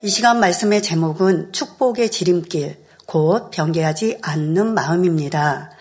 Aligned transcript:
이 0.00 0.08
시간 0.08 0.38
말씀의 0.38 0.80
제목은 0.80 1.50
축복의 1.50 2.12
지름길, 2.12 2.76
곧 3.04 3.50
변개하지 3.50 4.18
않는 4.22 4.72
마음입니다. 4.72 5.72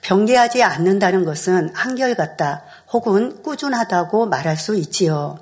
변개하지 0.00 0.62
않는다는 0.62 1.26
것은 1.26 1.74
한결같다 1.74 2.64
혹은 2.94 3.42
꾸준하다고 3.42 4.28
말할 4.28 4.56
수 4.56 4.76
있지요. 4.76 5.38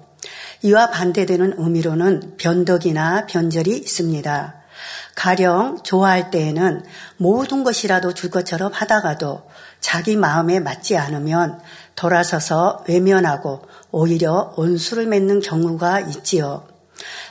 이와 0.63 0.91
반대되는 0.91 1.55
의미로는 1.59 2.37
변덕이나 2.37 3.27
변절이 3.27 3.71
있습니다. 3.71 4.55
가령 5.15 5.85
좋아할 5.85 6.33
때에는 6.33 6.83
모든 7.19 7.63
것이라도 7.63 8.15
줄 8.15 8.31
것처럼 8.31 8.73
하다가도 8.73 9.49
자기 9.79 10.17
마음에 10.17 10.59
맞지 10.59 10.97
않으면 10.97 11.61
돌아서서 11.95 12.83
외면하고 12.89 13.63
오히려 13.93 14.53
온수를 14.57 15.07
맺는 15.07 15.39
경우가 15.39 16.01
있지요. 16.01 16.74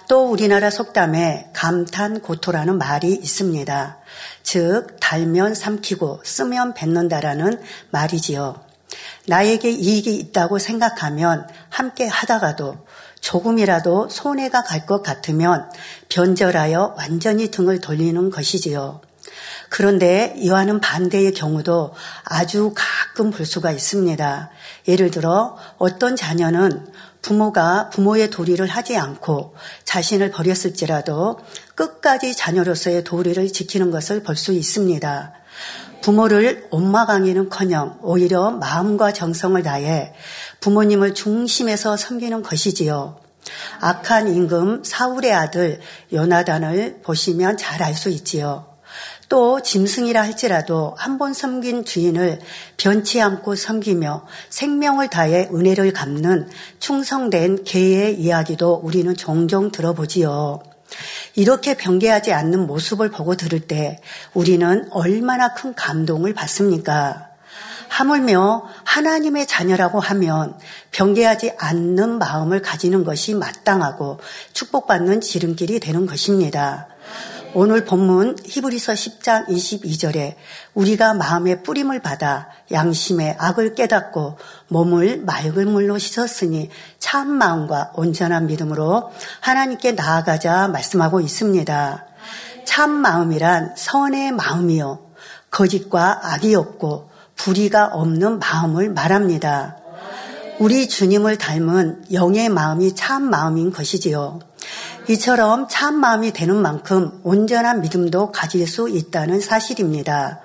또 0.08 0.30
우리나라 0.30 0.70
속담에 0.70 1.50
감탄 1.54 2.22
고토라는 2.22 2.78
말이 2.78 3.14
있습니다. 3.14 3.98
즉, 4.44 4.98
달면 5.00 5.56
삼키고 5.56 6.22
쓰면 6.24 6.74
뱉는다라는 6.74 7.62
말이지요. 7.92 8.62
나에게 9.28 9.72
이익이 9.72 10.16
있다고 10.16 10.60
생각하면 10.60 11.48
함께 11.70 12.08
하다가도 12.08 12.86
조금이라도 13.22 14.10
손해가 14.10 14.64
갈 14.64 14.86
것 14.86 15.02
같으면 15.02 15.70
변절하여 16.10 16.96
완전히 16.98 17.50
등을 17.50 17.80
돌리는 17.80 18.30
것이지요. 18.30 19.02
그런데 19.70 20.34
이와는 20.38 20.82
반대의 20.82 21.34
경우도 21.34 21.94
아주 22.26 22.74
가끔 22.76 23.32
볼 23.32 23.46
수가 23.46 23.72
있습니다. 23.72 24.50
예를 24.90 25.10
들어 25.10 25.58
어떤 25.78 26.16
자녀는 26.16 26.86
부모가 27.24 27.90
부모의 27.90 28.30
도리를 28.30 28.64
하지 28.68 28.98
않고 28.98 29.56
자신을 29.86 30.30
버렸을지라도 30.30 31.40
끝까지 31.74 32.36
자녀로서의 32.36 33.04
도리를 33.04 33.52
지키는 33.52 33.90
것을 33.90 34.22
볼 34.22 34.36
수 34.36 34.52
있습니다. 34.52 35.34
부모를 36.02 36.68
엄마강의는 36.70 37.48
커녕 37.50 37.98
오히려 38.02 38.52
마음과 38.52 39.14
정성을 39.14 39.64
다해 39.64 40.14
부모님을 40.60 41.14
중심에서 41.14 41.96
섬기는 41.96 42.44
것이지요. 42.44 43.22
악한 43.80 44.28
임금 44.28 44.84
사울의 44.84 45.34
아들 45.34 45.80
요나단을 46.12 47.02
보시면 47.04 47.56
잘 47.58 47.82
알 47.82 47.96
수 47.96 48.10
있지요. 48.10 48.73
또 49.34 49.64
짐승이라 49.64 50.22
할지라도 50.22 50.94
한 50.96 51.18
번 51.18 51.34
섬긴 51.34 51.86
주인을 51.86 52.40
변치 52.78 53.20
않고 53.20 53.56
섬기며 53.56 54.28
생명을 54.50 55.10
다해 55.10 55.50
은혜를 55.52 55.92
갚는 55.92 56.50
충성된 56.78 57.64
개의 57.64 58.20
이야기도 58.20 58.80
우리는 58.84 59.16
종종 59.16 59.72
들어보지요. 59.72 60.62
이렇게 61.34 61.76
변개하지 61.76 62.32
않는 62.32 62.68
모습을 62.68 63.10
보고 63.10 63.36
들을 63.36 63.60
때 63.60 64.00
우리는 64.36 64.88
얼마나 64.92 65.56
큰 65.56 65.74
감동을 65.74 66.36
받습니까? 66.36 67.30
하물며 67.88 68.70
하나님의 68.84 69.48
자녀라고 69.48 70.00
하면 70.00 70.60
변개하지 70.92 71.54
않는 71.58 72.20
마음을 72.20 72.62
가지는 72.62 73.04
것이 73.04 73.34
마땅하고 73.34 74.20
축복받는 74.54 75.22
지름길이 75.22 75.80
되는 75.80 76.06
것입니다. 76.06 76.93
오늘 77.56 77.86
본문 77.86 78.38
히브리서 78.44 78.94
10장 78.94 79.48
22절에 79.48 80.34
우리가 80.74 81.14
마음의 81.14 81.62
뿌림을 81.62 82.02
받아 82.02 82.50
양심의 82.72 83.36
악을 83.38 83.76
깨닫고 83.76 84.38
몸을 84.70 85.22
맑은 85.22 85.72
물로 85.72 86.00
씻었으니 86.00 86.72
참 86.98 87.30
마음과 87.30 87.92
온전한 87.96 88.48
믿음으로 88.48 89.12
하나님께 89.42 89.92
나아가자 89.92 90.68
말씀하고 90.70 91.22
있습니다. 91.22 92.06
참 92.66 92.90
마음이란 92.90 93.76
선의 93.78 94.32
마음이요. 94.32 95.12
거짓과 95.52 96.34
악이 96.34 96.56
없고 96.56 97.12
불의가 97.36 97.86
없는 97.94 98.40
마음을 98.40 98.90
말합니다. 98.90 99.78
우리 100.58 100.88
주님을 100.88 101.38
닮은 101.38 102.06
영의 102.14 102.50
마음이 102.50 102.96
참 102.96 103.30
마음인 103.30 103.72
것이지요. 103.72 104.40
이처럼 105.10 105.68
참 105.70 105.96
마음이 105.96 106.32
되는 106.32 106.56
만큼 106.56 107.20
온전한 107.24 107.82
믿음도 107.82 108.32
가질 108.32 108.66
수 108.68 108.88
있다는 108.90 109.42
사실입니다. 109.42 110.40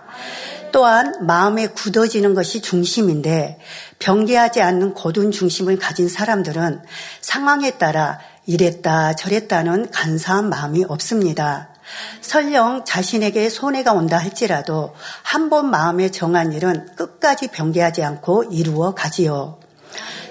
또한 0.73 1.27
마음에 1.27 1.69
굳어지는 1.69 2.35
것이 2.35 2.61
중심인데 2.61 3.59
변개하지 4.01 4.61
않는 4.61 4.95
고든 4.95 5.31
중심을 5.31 5.79
가진 5.79 6.09
사람들은 6.09 6.83
상황에 7.21 7.73
따라 7.73 8.19
이랬다 8.47 9.15
저랬다는 9.15 9.91
간사한 9.91 10.49
마음이 10.49 10.85
없습니다. 10.89 11.69
설령 12.21 12.85
자신에게 12.85 13.49
손해가 13.49 13.93
온다 13.93 14.19
할지라도 14.19 14.95
한 15.23 15.49
번 15.49 15.71
마음에 15.71 16.11
정한 16.11 16.53
일은 16.53 16.95
끝까지 16.97 17.49
변개하지 17.49 18.03
않고 18.03 18.45
이루어 18.51 18.95
가지요. 18.95 19.59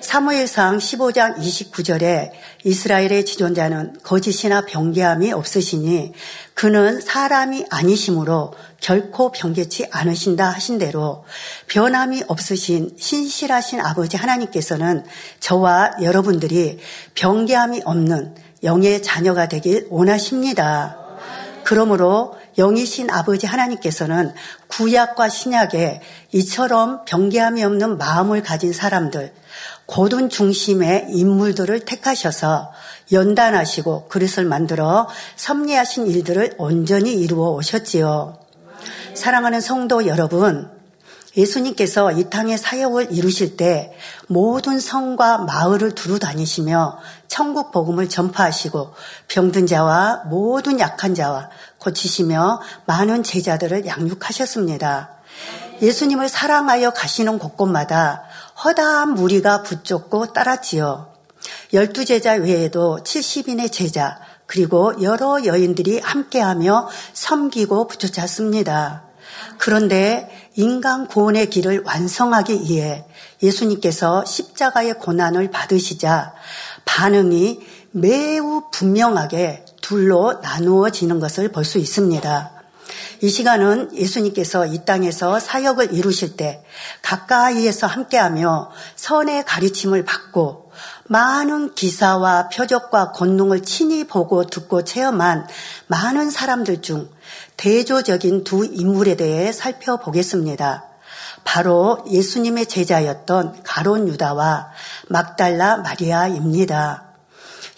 사무엘상 0.02 0.78
15장 0.78 1.38
29절에 1.38 2.32
이스라엘의 2.68 3.26
지존자는 3.26 4.00
거짓이나 4.04 4.66
변개함이 4.66 5.32
없으시니 5.32 6.12
그는 6.54 7.00
사람이 7.00 7.66
아니시므로 7.70 8.54
결코 8.82 9.32
변개치 9.32 9.88
않으신다 9.90 10.50
하신 10.50 10.78
대로 10.78 11.24
변함이 11.68 12.24
없으신 12.28 12.98
신실하신 13.00 13.80
아버지 13.80 14.18
하나님께서는 14.18 15.06
저와 15.40 15.94
여러분들이 16.02 16.80
변개함이 17.16 17.84
없는 17.86 18.36
영의 18.64 19.02
자녀가 19.02 19.48
되길 19.48 19.88
원하십니다. 19.90 20.98
그러므로 21.64 22.36
영이신 22.58 23.10
아버지 23.10 23.46
하나님께서는 23.46 24.34
구약과 24.68 25.30
신약에 25.30 26.02
이처럼 26.34 27.06
변개함이 27.06 27.64
없는 27.64 27.98
마음을 27.98 28.42
가진 28.42 28.74
사람들, 28.74 29.32
고든 29.88 30.30
중심의 30.30 31.08
인물들을 31.10 31.80
택하셔서 31.80 32.72
연단하시고 33.12 34.10
그릇을 34.10 34.46
만들어 34.46 35.08
섭리하신 35.38 36.08
일들을 36.08 36.56
온전히 36.58 37.14
이루어 37.14 37.52
오셨지요. 37.52 38.38
사랑하는 39.16 39.62
성도 39.62 40.06
여러분, 40.06 40.70
예수님께서 41.38 42.12
이 42.12 42.30
땅의 42.30 42.58
사역을 42.58 43.12
이루실 43.12 43.58
때 43.58 43.96
모든 44.28 44.80
성과 44.80 45.38
마을을 45.38 45.94
두루 45.94 46.20
다니시며 46.20 46.98
천국 47.28 47.72
복음을 47.72 48.10
전파하시고 48.10 48.94
병든 49.28 49.68
자와 49.68 50.24
모든 50.26 50.80
약한 50.80 51.16
자와 51.16 51.50
고치시며 51.78 52.62
많은 52.86 53.24
제자들을 53.24 53.86
양육하셨습니다. 53.86 55.12
예수님을 55.82 56.28
사랑하여 56.28 56.92
가시는 56.92 57.38
곳곳마다 57.38 58.24
허다한 58.64 59.14
무리가 59.14 59.64
붙잡고 59.64 60.34
따랐지요. 60.34 61.14
열두 61.74 62.06
제자 62.06 62.34
외에도 62.34 63.00
70인의 63.04 63.72
제자 63.72 64.20
그리고 64.46 64.94
여러 65.02 65.44
여인들이 65.46 66.00
함께하며 66.00 66.90
섬기고 67.14 67.88
붙여찼습니다. 67.88 69.04
그런데 69.58 70.30
인간 70.56 71.08
구원의 71.08 71.50
길을 71.50 71.84
완성하기 71.86 72.62
위해 72.64 73.06
예수님께서 73.44 74.26
십자가의 74.26 74.96
고난을 74.96 75.52
받으시자 75.52 76.34
반응이 76.86 77.60
매우 77.92 78.64
분명하게 78.72 79.66
둘로 79.82 80.40
나누어지는 80.42 81.20
것을 81.20 81.52
볼 81.52 81.64
수 81.64 81.78
있습니다. 81.78 82.57
이 83.22 83.30
시간은 83.30 83.96
예수님께서 83.96 84.68
이 84.68 84.86
땅에서 84.86 85.40
사역을 85.40 85.94
이루실 85.94 86.38
때 86.38 86.64
가까이에서 87.02 87.88
함께하며 87.88 88.72
선의 88.96 89.44
가르침을 89.44 90.06
받고 90.06 90.72
많은 91.06 91.74
기사와 91.74 92.50
표적과 92.50 93.12
권능을 93.12 93.64
친히 93.64 94.06
보고 94.06 94.46
듣고 94.46 94.84
체험한 94.84 95.48
많은 95.88 96.30
사람들 96.30 96.82
중 96.82 97.10
대조적인 97.56 98.44
두 98.44 98.66
인물에 98.66 99.16
대해 99.16 99.52
살펴보겠습니다. 99.52 100.86
바로 101.44 102.04
예수님의 102.12 102.68
제자였던 102.68 103.64
가론 103.64 104.08
유다와 104.10 104.70
막달라 105.08 105.78
마리아입니다. 105.78 107.07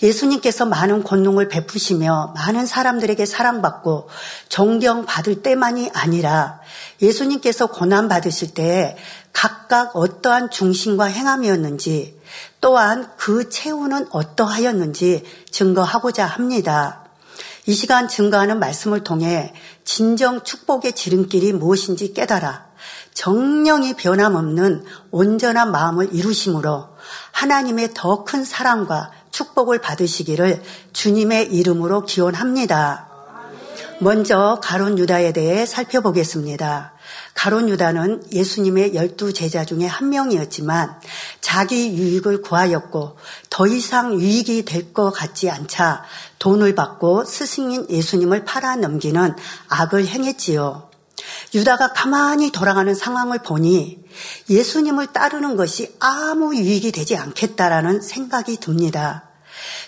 예수님께서 0.01 0.65
많은 0.65 1.03
권능을 1.03 1.49
베푸시며 1.49 2.33
많은 2.35 2.65
사람들에게 2.65 3.25
사랑받고 3.25 4.09
존경받을 4.47 5.41
때만이 5.41 5.91
아니라 5.93 6.59
예수님께서 7.01 7.67
고난받으실 7.67 8.53
때 8.53 8.97
각각 9.33 9.95
어떠한 9.95 10.51
중심과 10.51 11.05
행함이었는지 11.05 12.19
또한 12.61 13.11
그 13.17 13.49
채우는 13.49 14.07
어떠하였는지 14.11 15.23
증거하고자 15.51 16.25
합니다. 16.25 17.05
이 17.65 17.73
시간 17.73 18.07
증거하는 18.07 18.59
말씀을 18.59 19.03
통해 19.03 19.53
진정 19.83 20.43
축복의 20.43 20.93
지름길이 20.93 21.53
무엇인지 21.53 22.13
깨달아 22.13 22.67
정령이 23.13 23.95
변함없는 23.95 24.85
온전한 25.11 25.71
마음을 25.71 26.13
이루심으로 26.13 26.87
하나님의 27.31 27.91
더 27.93 28.23
큰 28.23 28.43
사랑과 28.43 29.11
축복을 29.39 29.79
받으시기를 29.79 30.61
주님의 30.91 31.53
이름으로 31.53 32.03
기원합니다. 32.03 33.07
먼저 34.01 34.59
가론 34.61 34.97
유다에 34.97 35.31
대해 35.31 35.65
살펴보겠습니다. 35.65 36.93
가론 37.33 37.69
유다는 37.69 38.23
예수님의 38.33 38.95
열두 38.95 39.31
제자 39.31 39.63
중에 39.63 39.85
한 39.85 40.09
명이었지만 40.09 40.99
자기 41.39 41.95
유익을 41.97 42.41
구하였고 42.41 43.17
더 43.49 43.67
이상 43.67 44.19
유익이 44.19 44.65
될 44.65 44.93
것 44.93 45.11
같지 45.11 45.49
않자 45.49 46.03
돈을 46.39 46.75
받고 46.75 47.23
스승인 47.23 47.87
예수님을 47.89 48.43
팔아 48.43 48.75
넘기는 48.77 49.35
악을 49.69 50.05
행했지요. 50.05 50.89
유다가 51.53 51.93
가만히 51.93 52.51
돌아가는 52.51 52.93
상황을 52.93 53.39
보니 53.43 54.03
예수님을 54.49 55.07
따르는 55.13 55.55
것이 55.55 55.95
아무 55.99 56.55
유익이 56.55 56.91
되지 56.91 57.15
않겠다라는 57.15 58.01
생각이 58.01 58.57
듭니다. 58.57 59.28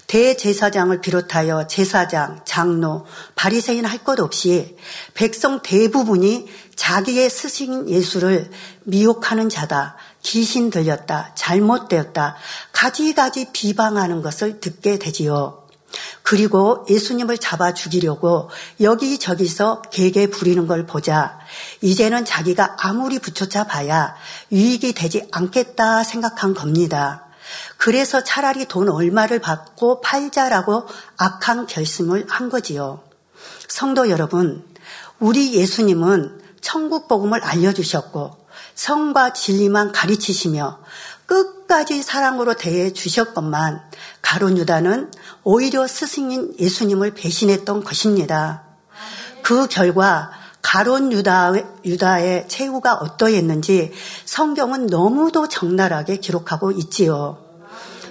대제사장을 0.08 1.00
비롯하여 1.02 1.68
제사장, 1.68 2.42
장로, 2.46 3.06
바리새인 3.36 3.86
할 3.86 4.02
것 4.04 4.20
없이 4.20 4.76
백성 5.14 5.62
대부분이 5.62 6.48
자기의 6.76 7.30
스승인 7.30 7.88
예수를 7.88 8.50
미혹하는 8.84 9.50
자다, 9.50 9.96
귀신 10.24 10.70
들렸다, 10.70 11.34
잘못되었다, 11.36 12.36
가지가지 12.72 13.48
비방하는 13.54 14.22
것을 14.22 14.60
듣게 14.60 14.98
되지요. 14.98 15.62
그리고 16.24 16.86
예수님을 16.90 17.38
잡아 17.38 17.74
죽이려고 17.74 18.50
여기저기서 18.80 19.82
개개 19.92 20.28
부리는 20.28 20.66
걸 20.66 20.86
보자 20.86 21.38
이제는 21.82 22.24
자기가 22.26 22.78
아무리 22.80 23.20
붙여차 23.20 23.66
봐야 23.66 24.16
유익이 24.52 24.94
되지 24.94 25.28
않겠다 25.32 26.04
생각한 26.04 26.54
겁니다. 26.54 27.26
그래서 27.81 28.24
차라리 28.24 28.66
돈 28.66 28.89
얼마를 28.89 29.39
받고 29.39 30.01
팔자라고 30.01 30.86
악한 31.18 31.66
결심을 31.66 32.28
한 32.30 32.50
거지요. 32.50 33.01
성도 33.68 34.07
여러분, 34.12 34.63
우리 35.19 35.56
예수님은 35.56 36.44
천국 36.62 37.07
복음을 37.07 37.44
알려주셨고 37.44 38.38
성과 38.75 39.33
진리만 39.33 39.94
가르치시며 39.94 40.78
끝까지 41.25 42.04
사랑으로 42.04 42.54
대해 42.54 42.94
주셨건만 42.94 43.81
가론 44.22 44.60
유다는 44.60 45.10
오히려 45.44 45.88
스승인 45.88 46.54
예수님을 46.60 47.16
배신했던 47.16 47.84
것입니다. 47.84 48.62
그 49.42 49.66
결과 49.68 50.30
가론 50.62 51.12
유다, 51.12 51.54
유다의 51.84 52.48
최후가 52.48 52.94
어떠했는지 52.94 53.92
성경은 54.25 54.86
너무도 54.86 55.50
적나라하게 55.50 56.18
기록하고 56.18 56.69
있지요. 56.74 57.41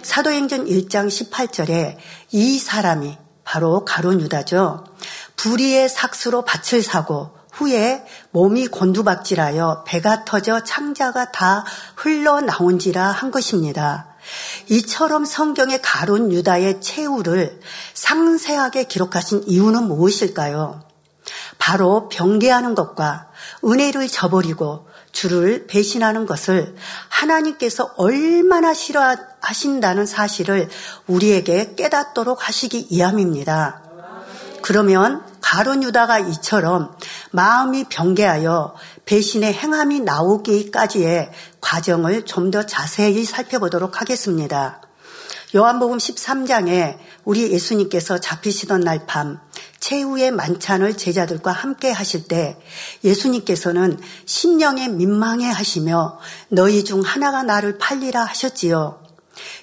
사도행전 0.02 0.67
1장 0.67 1.08
18절에 1.08 1.97
이 2.32 2.58
사람이 2.58 3.17
바로 3.44 3.85
가론 3.85 4.20
유다죠. 4.20 4.85
불의의 5.37 5.88
삭수로 5.88 6.44
밭을 6.44 6.82
사고 6.82 7.31
후에 7.52 8.05
몸이 8.31 8.69
곤두박질하여 8.69 9.85
배가 9.87 10.25
터져 10.25 10.62
창자가 10.62 11.32
다 11.32 11.64
흘러나온지라 11.97 13.05
한 13.11 13.31
것입니다. 13.31 14.17
이처럼 14.69 15.25
성경의 15.25 15.82
가론 15.82 16.32
유다의 16.32 16.81
최후를 16.81 17.61
상세하게 17.94 18.85
기록하신 18.85 19.44
이유는 19.47 19.85
무엇일까요? 19.85 20.82
바로 21.58 22.08
병개하는 22.08 22.75
것과 22.75 23.29
은혜를 23.64 24.08
저버리고 24.08 24.88
주를 25.12 25.67
배신하는 25.67 26.26
것을 26.26 26.76
하나님께서 27.08 27.93
얼마나 27.97 28.73
싫어 28.75 29.17
하신다는 29.40 30.06
사실을 30.06 30.69
우리에게 31.06 31.75
깨닫도록 31.76 32.46
하시기 32.46 32.88
위함입니다. 32.90 33.82
그러면 34.62 35.22
가론 35.40 35.82
유다가 35.82 36.19
이처럼 36.19 36.94
마음이 37.32 37.84
병개하여 37.84 38.75
배신의 39.04 39.54
행함이 39.54 40.00
나오기까지의 40.00 41.31
과정을 41.60 42.25
좀 42.26 42.50
더 42.50 42.66
자세히 42.66 43.25
살펴보도록 43.25 44.00
하겠습니다. 44.00 44.81
요한복음 45.54 45.98
13장에 45.98 46.98
우리 47.25 47.50
예수님께서 47.50 48.19
잡히시던 48.19 48.81
날 48.81 49.06
밤 49.06 49.40
최후의 49.81 50.31
만찬을 50.31 50.96
제자들과 50.96 51.50
함께 51.50 51.90
하실 51.90 52.25
때 52.28 52.56
예수님께서는 53.02 53.98
신령에 54.26 54.88
민망해 54.88 55.48
하시며 55.50 56.19
너희 56.48 56.84
중 56.84 57.00
하나가 57.00 57.42
나를 57.42 57.78
팔리라 57.78 58.22
하셨지요. 58.25 59.00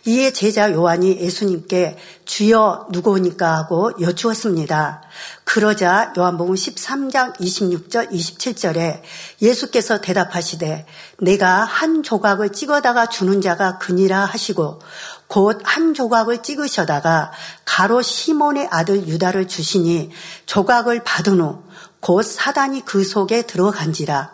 이에 0.07 0.31
제자 0.31 0.71
요한이 0.71 1.19
예수님께 1.19 1.97
주여 2.25 2.87
누구니까 2.91 3.57
하고 3.57 3.91
여쭈었습니다. 4.01 5.01
그러자 5.43 6.13
요한복음 6.17 6.55
13장 6.55 7.35
26절 7.39 8.11
27절에 8.11 9.01
예수께서 9.41 10.01
대답하시되 10.01 10.85
내가 11.19 11.65
한 11.65 12.01
조각을 12.01 12.53
찍어다가 12.53 13.09
주는 13.09 13.41
자가 13.41 13.77
그니라 13.77 14.25
하시고 14.25 14.79
곧 15.27 15.59
한 15.63 15.93
조각을 15.93 16.41
찍으셔다가 16.41 17.31
가로 17.65 18.01
시몬의 18.01 18.69
아들 18.71 19.07
유다를 19.07 19.47
주시니 19.47 20.09
조각을 20.47 21.03
받은 21.03 21.39
후 21.39 21.67
곧 21.99 22.23
사단이 22.23 22.85
그 22.85 23.03
속에 23.03 23.41
들어간지라 23.43 24.31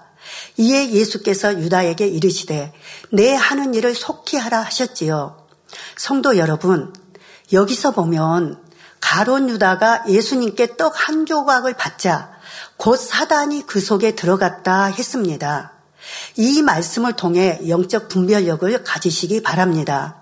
이에 0.58 0.92
예수께서 0.92 1.60
유다에게 1.60 2.08
이르시되 2.08 2.74
내 3.12 3.34
하는 3.36 3.74
일을 3.74 3.96
속히 3.96 4.38
하라 4.38 4.62
하셨지요. 4.62 5.43
성도 5.98 6.38
여러분, 6.38 6.94
여기서 7.52 7.92
보면 7.92 8.62
가론 9.00 9.50
유다가 9.50 10.04
예수님께 10.08 10.78
떡 10.78 10.94
한 10.96 11.26
조각을 11.26 11.74
받자 11.74 12.32
곧 12.78 12.96
사단이 12.96 13.66
그 13.68 13.80
속에 13.80 14.16
들어갔다 14.16 14.86
했습니다. 14.86 15.74
이 16.36 16.62
말씀을 16.62 17.14
통해 17.14 17.60
영적 17.68 18.10
분별력을 18.10 18.84
가지시기 18.84 19.42
바랍니다. 19.42 20.22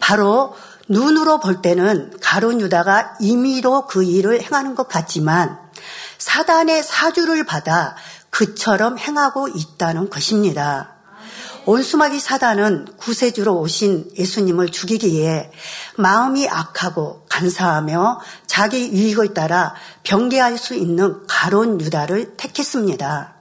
바로 0.00 0.54
눈으로 0.88 1.40
볼 1.40 1.62
때는 1.62 2.12
가론 2.20 2.60
유다가 2.60 3.16
임의로 3.20 3.86
그 3.86 4.02
일을 4.02 4.42
행하는 4.42 4.74
것 4.74 4.88
같지만 4.88 5.58
사단의 6.18 6.82
사주를 6.82 7.44
받아 7.44 7.96
그처럼 8.30 8.98
행하고 8.98 9.48
있다는 9.48 10.10
것입니다. 10.10 10.99
온수마귀 11.66 12.18
사단은 12.20 12.86
구세주로 12.96 13.58
오신 13.60 14.12
예수님을 14.18 14.70
죽이기에 14.70 15.50
마음이 15.96 16.48
악하고 16.48 17.26
간사하며 17.28 18.20
자기 18.46 18.90
유익을 18.90 19.34
따라 19.34 19.74
병개할 20.02 20.58
수 20.58 20.74
있는 20.74 21.26
가론 21.26 21.80
유다를 21.80 22.36
택했습니다. 22.36 23.34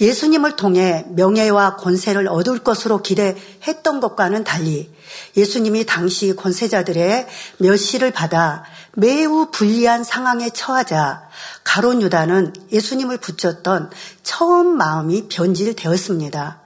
예수님을 0.00 0.56
통해 0.56 1.06
명예와 1.08 1.76
권세를 1.76 2.28
얻을 2.28 2.58
것으로 2.58 3.00
기대했던 3.00 4.00
것과는 4.00 4.44
달리 4.44 4.92
예수님이 5.36 5.86
당시 5.86 6.36
권세자들의 6.36 7.26
멸시를 7.58 8.10
받아 8.10 8.64
매우 8.92 9.50
불리한 9.50 10.04
상황에 10.04 10.50
처하자 10.50 11.22
가론 11.64 12.02
유다는 12.02 12.52
예수님을 12.72 13.18
붙였던 13.18 13.90
처음 14.22 14.76
마음이 14.76 15.28
변질되었습니다. 15.28 16.65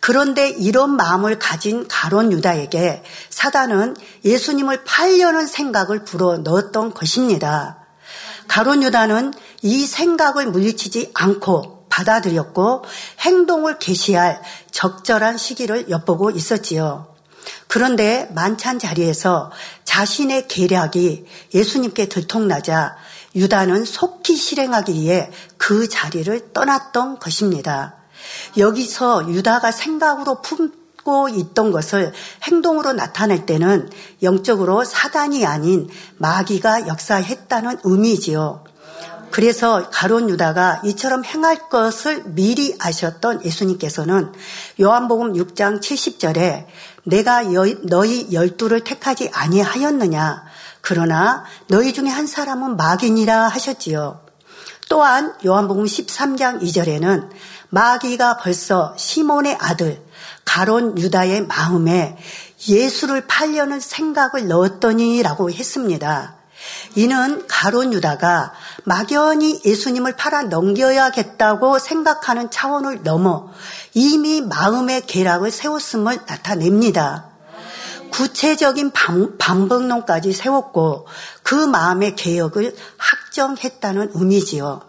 그런데 0.00 0.48
이런 0.48 0.96
마음을 0.96 1.38
가진 1.38 1.86
가론 1.86 2.32
유다에게 2.32 3.02
사단은 3.28 3.96
예수님을 4.24 4.84
팔려는 4.84 5.46
생각을 5.46 6.04
불어 6.04 6.38
넣었던 6.38 6.94
것입니다. 6.94 7.78
가론 8.48 8.82
유다는 8.82 9.32
이 9.62 9.86
생각을 9.86 10.46
물리치지 10.46 11.12
않고 11.14 11.86
받아들였고 11.90 12.84
행동을 13.20 13.78
개시할 13.78 14.40
적절한 14.70 15.36
시기를 15.36 15.90
엿보고 15.90 16.30
있었지요. 16.30 17.14
그런데 17.68 18.28
만찬 18.34 18.78
자리에서 18.78 19.50
자신의 19.84 20.48
계략이 20.48 21.26
예수님께 21.54 22.08
들통나자 22.08 22.96
유다는 23.34 23.84
속히 23.84 24.34
실행하기 24.34 24.94
위해 24.94 25.30
그 25.56 25.88
자리를 25.88 26.52
떠났던 26.52 27.18
것입니다. 27.18 27.99
여기서 28.56 29.28
유다가 29.30 29.70
생각으로 29.70 30.40
품고 30.42 31.28
있던 31.30 31.72
것을 31.72 32.12
행동으로 32.44 32.92
나타낼 32.92 33.46
때는 33.46 33.90
영적으로 34.22 34.84
사단이 34.84 35.46
아닌 35.46 35.88
마귀가 36.18 36.88
역사했다는 36.88 37.78
의미지요. 37.84 38.64
그래서 39.30 39.88
가론 39.90 40.28
유다가 40.28 40.82
이처럼 40.84 41.24
행할 41.24 41.68
것을 41.68 42.24
미리 42.26 42.76
아셨던 42.80 43.44
예수님께서는 43.44 44.32
요한복음 44.80 45.34
6장 45.34 45.80
70절에 45.80 46.66
내가 47.04 47.42
너희 47.84 48.32
열두를 48.32 48.82
택하지 48.82 49.30
아니하였느냐 49.32 50.44
그러나 50.80 51.44
너희 51.68 51.92
중에 51.92 52.08
한 52.08 52.26
사람은 52.26 52.76
마귀니라 52.76 53.48
하셨지요. 53.48 54.20
또한 54.90 55.32
요한복음 55.46 55.84
13장 55.84 56.60
2절에는 56.62 57.30
마귀가 57.68 58.38
벌써 58.38 58.92
시몬의 58.98 59.56
아들 59.60 60.02
가론 60.44 60.98
유다의 60.98 61.46
마음에 61.46 62.18
예수를 62.68 63.28
팔려는 63.28 63.78
생각을 63.78 64.48
넣었더니라고 64.48 65.52
했습니다. 65.52 66.34
이는 66.96 67.46
가론 67.46 67.92
유다가 67.92 68.52
막연히 68.82 69.60
예수님을 69.64 70.16
팔아 70.16 70.42
넘겨야겠다고 70.44 71.78
생각하는 71.78 72.50
차원을 72.50 73.04
넘어 73.04 73.48
이미 73.94 74.40
마음의 74.40 75.06
계략을 75.06 75.52
세웠음을 75.52 76.24
나타냅니다. 76.26 77.29
구체적인 78.10 78.92
반복론까지 79.38 80.32
세웠고 80.32 81.06
그 81.42 81.54
마음의 81.54 82.16
개혁을 82.16 82.76
확정했다는 82.98 84.12
의미지요. 84.14 84.82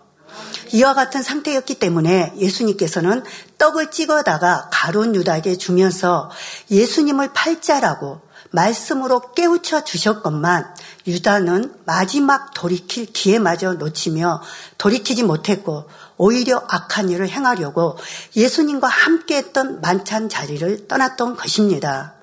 이와 0.74 0.94
같은 0.94 1.22
상태였기 1.22 1.76
때문에 1.76 2.34
예수님께서는 2.38 3.24
떡을 3.58 3.92
찍어다가 3.92 4.70
가론 4.72 5.16
유다에게 5.16 5.58
주면서 5.58 6.32
예수님을 6.70 7.34
팔자라고 7.34 8.22
말씀으로 8.52 9.34
깨우쳐 9.34 9.84
주셨건만 9.84 10.76
유다는 11.08 11.74
마지막 11.86 12.54
돌이킬 12.54 13.08
기회마저 13.08 13.74
놓치며 13.74 14.42
돌이키지 14.78 15.24
못했고 15.24 15.86
오히려 16.18 16.64
악한 16.68 17.10
일을 17.10 17.30
행하려고 17.30 17.98
예수님과 18.36 18.88
함께 18.88 19.38
했던 19.38 19.82
만찬 19.82 20.30
자리를 20.30 20.88
떠났던 20.88 21.36
것입니다. 21.38 22.21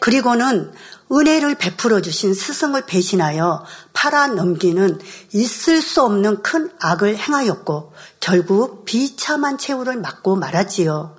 그리고는 0.00 0.72
은혜를 1.10 1.54
베풀어 1.54 2.00
주신 2.00 2.34
스승을 2.34 2.86
배신하여 2.86 3.64
팔아 3.92 4.28
넘기는 4.28 4.98
있을 5.32 5.80
수 5.80 6.02
없는 6.02 6.42
큰 6.42 6.70
악을 6.80 7.16
행하였고 7.16 7.92
결국 8.20 8.84
비참한 8.84 9.56
최후를 9.56 9.96
맞고 9.96 10.36
말았지요. 10.36 11.16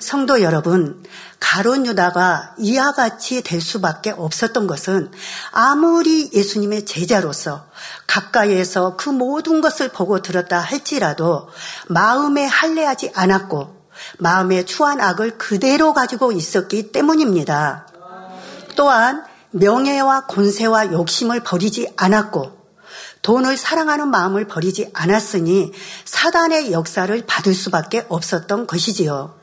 성도 0.00 0.42
여러분, 0.42 1.04
가론 1.38 1.86
유다가 1.86 2.54
이와 2.58 2.92
같이 2.92 3.42
될 3.42 3.60
수밖에 3.60 4.10
없었던 4.10 4.66
것은 4.66 5.10
아무리 5.52 6.30
예수님의 6.32 6.84
제자로서 6.84 7.66
가까이에서 8.06 8.96
그 8.96 9.10
모든 9.10 9.60
것을 9.60 9.88
보고 9.90 10.20
들었다 10.20 10.58
할지라도 10.58 11.48
마음에 11.88 12.44
할례하지 12.44 13.12
않았고 13.14 13.82
마음의 14.18 14.66
추한 14.66 15.00
악을 15.00 15.38
그대로 15.38 15.92
가지고 15.92 16.32
있었기 16.32 16.90
때문입니다. 16.90 17.91
또한 18.74 19.24
명예와 19.50 20.26
권세와 20.26 20.92
욕심을 20.92 21.42
버리지 21.42 21.92
않았고 21.96 22.62
돈을 23.22 23.56
사랑하는 23.56 24.08
마음을 24.08 24.46
버리지 24.46 24.90
않았으니 24.92 25.72
사단의 26.04 26.72
역사를 26.72 27.24
받을 27.26 27.54
수밖에 27.54 28.04
없었던 28.08 28.66
것이지요. 28.66 29.40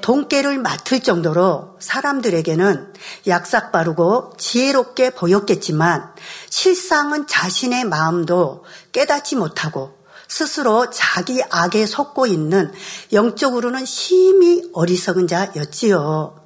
돈깨를 0.00 0.58
맡을 0.58 1.00
정도로 1.00 1.76
사람들에게는 1.80 2.92
약삭 3.26 3.72
바르고 3.72 4.34
지혜롭게 4.36 5.10
보였겠지만 5.10 6.12
실상은 6.50 7.26
자신의 7.26 7.84
마음도 7.84 8.64
깨닫지 8.92 9.36
못하고 9.36 9.96
스스로 10.28 10.90
자기 10.90 11.42
악에 11.50 11.86
속고 11.86 12.26
있는 12.26 12.72
영적으로는 13.12 13.86
심히 13.86 14.68
어리석은 14.72 15.26
자였지요. 15.26 16.43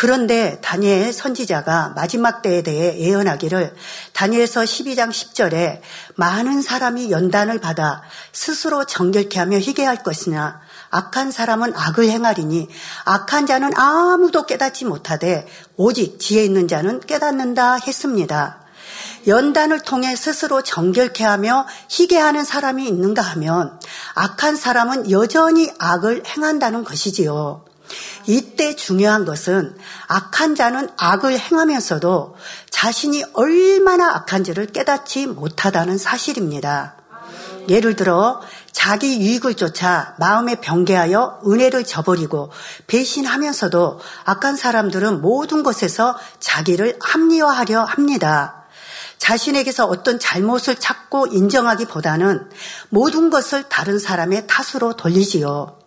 그런데 0.00 0.60
다니엘 0.60 1.12
선지자가 1.12 1.94
마지막 1.96 2.40
때에 2.40 2.62
대해 2.62 3.00
예언하기를 3.00 3.74
다니엘서 4.12 4.60
12장 4.60 5.10
10절에 5.10 5.80
많은 6.14 6.62
사람이 6.62 7.10
연단을 7.10 7.60
받아 7.60 8.02
스스로 8.32 8.84
정결케 8.84 9.40
하며 9.40 9.58
희게 9.58 9.84
할 9.84 10.04
것이나 10.04 10.60
악한 10.90 11.32
사람은 11.32 11.72
악을 11.74 12.04
행하리니 12.10 12.68
악한 13.06 13.46
자는 13.46 13.76
아무도 13.76 14.46
깨닫지 14.46 14.84
못하되 14.84 15.48
오직 15.76 16.20
지혜 16.20 16.44
있는 16.44 16.68
자는 16.68 17.00
깨닫는다 17.00 17.78
했습니다. 17.84 18.60
연단을 19.26 19.80
통해 19.80 20.14
스스로 20.14 20.62
정결케 20.62 21.24
하며 21.24 21.66
희게 21.88 22.16
하는 22.18 22.44
사람이 22.44 22.86
있는가 22.86 23.20
하면 23.20 23.80
악한 24.14 24.54
사람은 24.54 25.10
여전히 25.10 25.72
악을 25.80 26.22
행한다는 26.24 26.84
것이지요. 26.84 27.67
이때 28.26 28.76
중요한 28.76 29.24
것은 29.24 29.76
악한 30.06 30.54
자는 30.54 30.88
악을 30.96 31.38
행하면서도 31.38 32.36
자신이 32.70 33.24
얼마나 33.32 34.14
악한지를 34.14 34.66
깨닫지 34.66 35.26
못하다는 35.26 35.98
사실입니다. 35.98 36.94
예를 37.68 37.96
들어 37.96 38.40
자기 38.72 39.20
유익을 39.20 39.54
쫓아 39.54 40.14
마음에 40.18 40.54
병개하여 40.56 41.40
은혜를 41.46 41.84
저버리고 41.84 42.50
배신하면서도 42.86 44.00
악한 44.24 44.56
사람들은 44.56 45.20
모든 45.20 45.62
것에서 45.62 46.16
자기를 46.40 46.98
합리화하려 47.00 47.84
합니다. 47.84 48.64
자신에게서 49.18 49.86
어떤 49.86 50.18
잘못을 50.18 50.76
찾고 50.76 51.26
인정하기보다는 51.26 52.50
모든 52.88 53.30
것을 53.30 53.64
다른 53.64 53.98
사람의 53.98 54.46
탓으로 54.46 54.96
돌리지요. 54.96 55.77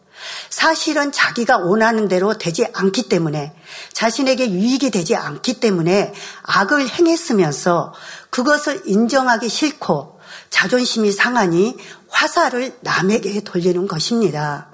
사실은 0.49 1.11
자기가 1.11 1.57
원하는 1.57 2.07
대로 2.07 2.37
되지 2.37 2.67
않기 2.73 3.09
때문에 3.09 3.53
자신에게 3.93 4.51
유익이 4.51 4.91
되지 4.91 5.15
않기 5.15 5.59
때문에 5.59 6.13
악을 6.43 6.89
행했으면서 6.89 7.93
그것을 8.29 8.83
인정하기 8.85 9.49
싫고 9.49 10.19
자존심이 10.49 11.11
상하니 11.11 11.77
화살을 12.09 12.77
남에게 12.81 13.41
돌리는 13.41 13.87
것입니다. 13.87 14.67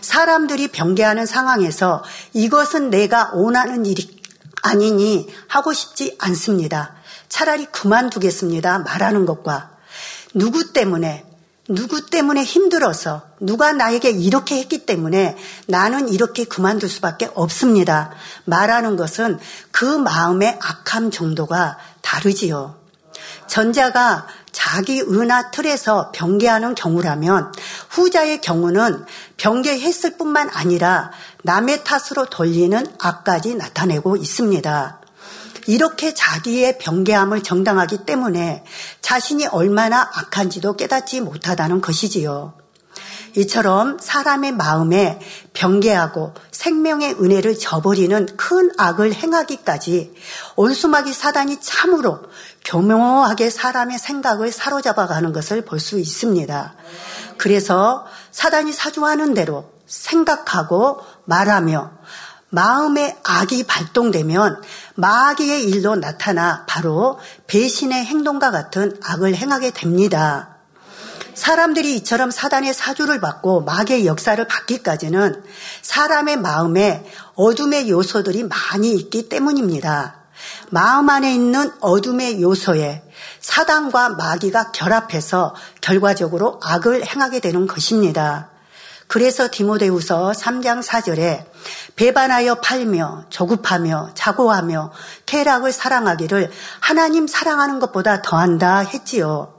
사람들이 0.00 0.68
병개하는 0.68 1.26
상황에서 1.26 2.02
이것은 2.32 2.90
내가 2.90 3.30
원하는 3.34 3.86
일이 3.86 4.20
아니니 4.62 5.28
하고 5.48 5.72
싶지 5.72 6.16
않습니다. 6.20 6.94
차라리 7.28 7.66
그만두겠습니다. 7.66 8.80
말하는 8.80 9.26
것과 9.26 9.70
누구 10.34 10.72
때문에 10.72 11.24
누구 11.68 12.06
때문에 12.06 12.42
힘들어서 12.42 13.22
누가 13.38 13.72
나에게 13.72 14.10
이렇게 14.10 14.58
했기 14.58 14.84
때문에 14.84 15.36
나는 15.66 16.08
이렇게 16.08 16.44
그만둘 16.44 16.88
수밖에 16.88 17.30
없습니다. 17.34 18.10
말하는 18.44 18.96
것은 18.96 19.38
그 19.70 19.84
마음의 19.84 20.58
악함 20.60 21.10
정도가 21.12 21.78
다르지요. 22.00 22.76
전자가 23.46 24.26
자기 24.50 25.00
은하 25.00 25.50
틀에서 25.50 26.10
병개하는 26.12 26.74
경우라면 26.74 27.52
후자의 27.90 28.40
경우는 28.40 29.04
병개했을 29.36 30.16
뿐만 30.16 30.50
아니라 30.52 31.12
남의 31.42 31.84
탓으로 31.84 32.26
돌리는 32.26 32.86
악까지 32.98 33.54
나타내고 33.54 34.16
있습니다. 34.16 35.01
이렇게 35.66 36.14
자기의 36.14 36.78
병개함을 36.78 37.42
정당하기 37.42 38.04
때문에 38.04 38.64
자신이 39.00 39.46
얼마나 39.46 40.02
악한지도 40.02 40.76
깨닫지 40.76 41.20
못하다는 41.20 41.80
것이지요. 41.80 42.54
이처럼 43.34 43.98
사람의 43.98 44.52
마음에 44.52 45.18
병개하고 45.54 46.34
생명의 46.50 47.14
은혜를 47.14 47.58
저버리는 47.58 48.36
큰 48.36 48.70
악을 48.76 49.14
행하기까지 49.14 50.14
온수막이 50.56 51.14
사단이 51.14 51.60
참으로 51.62 52.20
교묘하게 52.64 53.48
사람의 53.48 53.98
생각을 53.98 54.52
사로잡아 54.52 55.06
가는 55.06 55.32
것을 55.32 55.64
볼 55.64 55.80
수 55.80 55.98
있습니다. 55.98 56.74
그래서 57.38 58.06
사단이 58.30 58.72
사주하는 58.72 59.34
대로 59.34 59.72
생각하고 59.86 61.00
말하며 61.24 61.90
마음의 62.52 63.16
악이 63.24 63.64
발동되면 63.64 64.60
마귀의 64.96 65.64
일로 65.64 65.96
나타나 65.96 66.66
바로 66.66 67.18
배신의 67.46 68.04
행동과 68.04 68.50
같은 68.50 68.94
악을 69.02 69.34
행하게 69.34 69.70
됩니다. 69.70 70.58
사람들이 71.32 71.96
이처럼 71.96 72.30
사단의 72.30 72.74
사주를 72.74 73.22
받고 73.22 73.62
마귀의 73.62 74.06
역사를 74.06 74.46
받기까지는 74.46 75.42
사람의 75.80 76.36
마음에 76.36 77.06
어둠의 77.36 77.88
요소들이 77.88 78.44
많이 78.44 78.92
있기 78.92 79.30
때문입니다. 79.30 80.16
마음 80.68 81.08
안에 81.08 81.32
있는 81.32 81.72
어둠의 81.80 82.42
요소에 82.42 83.02
사단과 83.40 84.10
마귀가 84.10 84.72
결합해서 84.72 85.54
결과적으로 85.80 86.60
악을 86.62 87.06
행하게 87.06 87.40
되는 87.40 87.66
것입니다. 87.66 88.51
그래서 89.12 89.46
디모데후서 89.52 90.32
3장 90.32 90.82
4절에 90.82 91.44
배반하여 91.96 92.54
팔며 92.62 93.26
조급하며 93.28 94.12
자고하며 94.14 94.90
쾌락을 95.26 95.70
사랑하기를 95.70 96.50
하나님 96.80 97.26
사랑하는 97.26 97.78
것보다 97.78 98.22
더한다 98.22 98.78
했지요. 98.78 99.52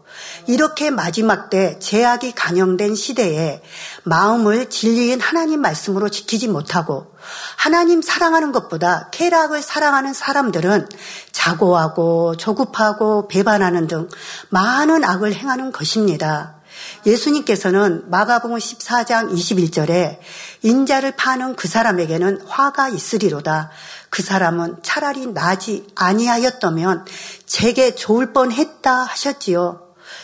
이렇게 0.47 0.89
마지막 0.89 1.51
때 1.51 1.77
제약이 1.77 2.31
강영된 2.31 2.95
시대에 2.95 3.61
마음을 4.01 4.71
진리인 4.71 5.21
하나님 5.21 5.61
말씀으로 5.61 6.09
지키지 6.09 6.47
못하고 6.47 7.13
하나님 7.55 8.01
사랑하는 8.01 8.53
것보다 8.53 9.11
쾌락을 9.11 9.61
사랑하는 9.61 10.15
사람들은 10.15 10.89
자고하고 11.31 12.37
조급하고 12.37 13.27
배반하는 13.27 13.85
등 13.85 14.09
많은 14.49 15.03
악을 15.03 15.35
행하는 15.35 15.71
것입니다. 15.71 16.62
예수님께서는 17.05 18.09
마가복음 18.09 18.57
14장 18.57 19.31
21절에 19.31 20.19
인자를 20.61 21.15
파는 21.15 21.55
그 21.55 21.67
사람에게는 21.67 22.41
화가 22.47 22.89
있으리로다. 22.89 23.71
그 24.09 24.23
사람은 24.23 24.77
차라리 24.83 25.27
나지 25.27 25.87
아니하였다면 25.95 27.05
제게 27.45 27.95
좋을 27.95 28.33
뻔했다 28.33 28.91
하셨지요. 28.91 29.81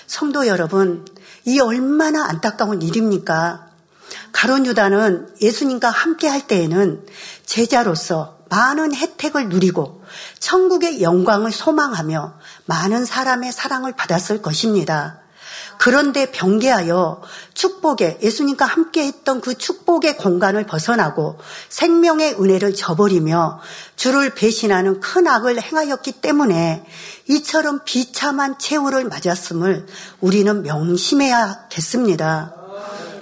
성도 0.07 0.47
여러분, 0.47 1.05
이 1.45 1.59
얼마나 1.59 2.25
안타까운 2.25 2.81
일입니까? 2.81 3.67
가론 4.31 4.65
유다는 4.65 5.35
예수님과 5.41 5.89
함께 5.89 6.27
할 6.27 6.47
때에는 6.47 7.05
제자로서 7.45 8.39
많은 8.49 8.93
혜택을 8.95 9.49
누리고 9.49 10.03
천국의 10.39 11.01
영광을 11.01 11.51
소망하며 11.51 12.33
많은 12.65 13.05
사람의 13.05 13.51
사랑을 13.51 13.93
받았을 13.95 14.41
것입니다. 14.41 15.19
그런데 15.79 16.29
병개하여 16.29 17.21
축복의 17.53 18.19
예수님과 18.21 18.65
함께 18.65 19.05
했던 19.05 19.39
그 19.39 19.57
축복의 19.57 20.17
공간을 20.17 20.65
벗어나고 20.65 21.39
생명의 21.69 22.33
은혜를 22.33 22.75
저버리며 22.75 23.61
주를 23.95 24.35
배신하는 24.35 24.99
큰 24.99 25.25
악을 25.25 25.61
행하였기 25.61 26.11
때문에 26.21 26.85
이처럼 27.29 27.79
비참한 27.85 28.59
최후를 28.59 29.05
맞았음을 29.05 29.87
우리는 30.19 30.63
명심해야겠습니다. 30.63 32.53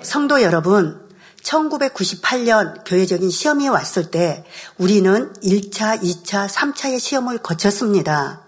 성도 0.02 0.42
여러분, 0.42 1.00
1998년 1.44 2.82
교회적인 2.88 3.30
시험이 3.30 3.70
왔을 3.70 4.10
때 4.10 4.44
우리는 4.80 5.32
1차, 5.44 6.02
2차, 6.02 6.50
3차의 6.50 7.00
시험을 7.00 7.38
거쳤습니다. 7.38 8.42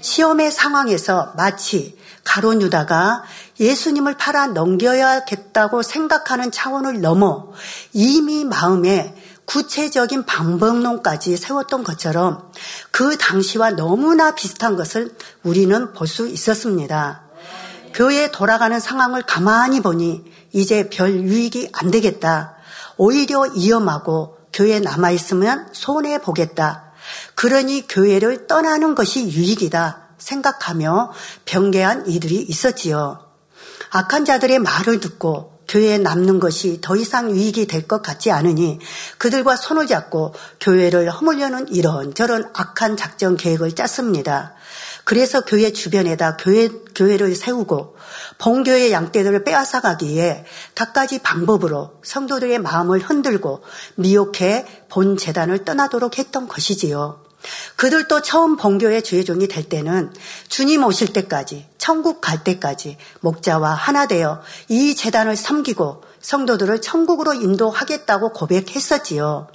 시험의 0.00 0.50
상황에서 0.50 1.34
마치 1.36 2.02
가론 2.24 2.62
유다가 2.62 3.22
예수님을 3.60 4.16
팔아 4.16 4.48
넘겨야겠다고 4.48 5.82
생각하는 5.82 6.50
차원을 6.50 7.00
넘어 7.00 7.52
이미 7.92 8.44
마음에 8.44 9.14
구체적인 9.44 10.24
방법론까지 10.24 11.36
세웠던 11.36 11.84
것처럼 11.84 12.50
그 12.90 13.16
당시와 13.18 13.72
너무나 13.72 14.34
비슷한 14.34 14.74
것을 14.74 15.14
우리는 15.42 15.92
볼 15.92 16.06
수 16.08 16.26
있었습니다. 16.26 17.22
교회에 17.92 18.30
돌아가는 18.30 18.80
상황을 18.80 19.22
가만히 19.22 19.80
보니 19.80 20.24
이제 20.52 20.88
별 20.88 21.14
유익이 21.14 21.70
안 21.72 21.90
되겠다. 21.90 22.56
오히려 22.96 23.42
위험하고 23.54 24.38
교회에 24.52 24.80
남아있으면 24.80 25.68
손해보겠다. 25.72 26.92
그러니 27.34 27.86
교회를 27.88 28.46
떠나는 28.46 28.94
것이 28.94 29.28
유익이다. 29.28 30.03
생각하며 30.24 31.12
병개한 31.44 32.08
이들이 32.08 32.42
있었지요. 32.48 33.20
악한 33.90 34.24
자들의 34.24 34.58
말을 34.58 35.00
듣고 35.00 35.54
교회에 35.68 35.98
남는 35.98 36.40
것이 36.40 36.80
더 36.82 36.94
이상 36.96 37.30
유익이 37.30 37.66
될 37.66 37.86
것 37.86 38.02
같지 38.02 38.30
않으니 38.30 38.78
그들과 39.18 39.56
손을 39.56 39.86
잡고 39.86 40.34
교회를 40.60 41.10
허물려는 41.10 41.68
이런 41.68 42.14
저런 42.14 42.50
악한 42.54 42.96
작전 42.96 43.36
계획을 43.36 43.74
짰습니다. 43.74 44.54
그래서 45.04 45.42
교회 45.42 45.72
주변에다 45.72 46.38
교회, 46.38 46.68
교회를 46.94 47.34
세우고 47.34 47.96
본교의 48.38 48.92
양떼들을 48.92 49.44
빼앗아가기 49.44 50.08
위해 50.08 50.44
갖가지 50.74 51.18
방법으로 51.20 52.00
성도들의 52.02 52.58
마음을 52.58 53.00
흔들고 53.00 53.62
미혹해 53.96 54.66
본 54.88 55.16
재단을 55.16 55.64
떠나도록 55.64 56.18
했던 56.18 56.48
것이지요. 56.48 57.23
그들도 57.76 58.22
처음 58.22 58.56
본교의 58.56 59.02
주의 59.02 59.24
종이 59.24 59.48
될 59.48 59.68
때는 59.68 60.12
주님 60.48 60.84
오실 60.84 61.12
때까지 61.12 61.66
천국 61.78 62.20
갈 62.20 62.42
때까지 62.44 62.96
목자와 63.20 63.74
하나 63.74 64.06
되어 64.06 64.42
이 64.68 64.94
재단을 64.94 65.36
섬기고 65.36 66.02
성도들을 66.20 66.80
천국으로 66.80 67.34
인도하겠다고 67.34 68.32
고백했었지요. 68.32 69.48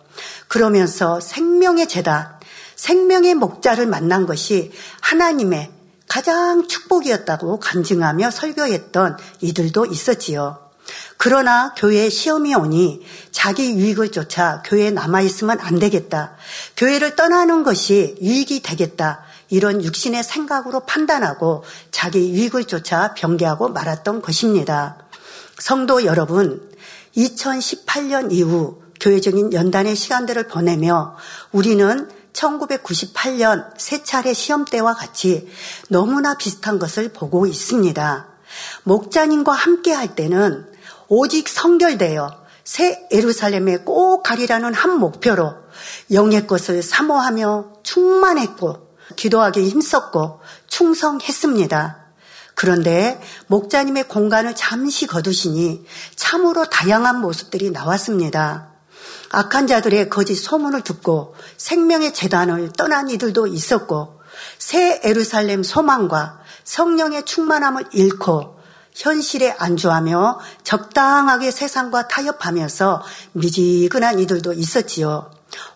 그러면서 0.48 1.20
생명의 1.20 1.88
재단, 1.88 2.38
생명의 2.76 3.36
목자를 3.36 3.88
만난 3.88 4.26
것이 4.26 4.72
하나님의 5.02 5.72
가장 6.08 6.68
축복이었다고 6.68 7.60
간증하며 7.60 8.32
설교했던 8.32 9.18
이들도 9.42 9.86
있었지요. 9.86 10.69
그러나 11.18 11.74
교회에 11.76 12.10
시험이 12.10 12.56
오니 12.56 13.06
자기 13.32 13.74
유익을 13.74 14.12
쫓아 14.12 14.62
교회에 14.66 14.92
남아있으면 14.92 15.60
안 15.60 15.80
되겠다. 15.80 16.36
교회를 16.78 17.16
떠나는 17.16 17.64
것이 17.64 18.16
유익이 18.22 18.62
되겠다. 18.62 19.24
이런 19.50 19.84
육신의 19.84 20.24
생각으로 20.24 20.82
판단하고 20.82 21.64
자기 21.92 22.32
유익을 22.32 22.66
쫓아 22.66 23.14
병개하고 23.16 23.70
말았던 23.70 24.22
것입니다. 24.22 24.98
성도 25.58 26.06
여러분, 26.06 26.70
2018년 27.18 28.32
이후 28.32 28.82
교회적인 29.00 29.54
연단의 29.54 29.96
시간들을 29.96 30.48
보내며 30.48 31.18
우리는 31.52 32.10
1998년 32.34 33.72
세 33.78 34.04
차례 34.04 34.34
시험 34.34 34.66
때와 34.66 34.94
같이 34.94 35.50
너무나 35.90 36.36
비슷한 36.36 36.80
것을 36.80 37.10
보고 37.10 37.46
있습니다. 37.48 38.28
목자님과 38.84 39.52
함께 39.52 39.94
할 39.94 40.16
때는 40.16 40.66
오직 41.10 41.50
성결되어 41.50 42.46
새 42.64 43.08
에루살렘에 43.12 43.80
꼭 43.80 44.22
가리라는 44.22 44.74
한 44.76 45.00
목표로 45.00 45.56
영의 46.12 46.46
것을 46.46 46.84
사모하며 46.84 47.74
충만했고 47.84 48.90
기도하기 49.16 49.68
힘썼고 49.68 50.40
충성했습니다. 50.68 51.98
그런데 52.54 53.20
목자님의 53.48 54.08
공간을 54.08 54.54
잠시 54.54 55.08
거두시니 55.08 55.84
참으로 56.16 56.66
다양한 56.66 57.22
모습들이 57.22 57.72
나왔습니다. 57.72 58.70
악한 59.32 59.66
자들의 59.66 60.10
거짓 60.10 60.36
소문을 60.36 60.82
듣고 60.82 61.36
생명의 61.58 62.14
재단을 62.14 62.72
떠난 62.74 63.10
이들도 63.10 63.48
있었고 63.48 64.20
새 64.60 65.00
에루살렘 65.04 65.64
소망과 65.64 66.40
성령의 66.66 67.26
충만함을 67.26 67.86
잃고 67.94 68.59
현실에 69.00 69.56
안주하며 69.58 70.40
적당하게 70.64 71.52
세상과 71.52 72.10
타협하면서 72.10 73.02
미지근한 73.32 74.20
이들도 74.20 74.52
있었지요. 74.54 75.32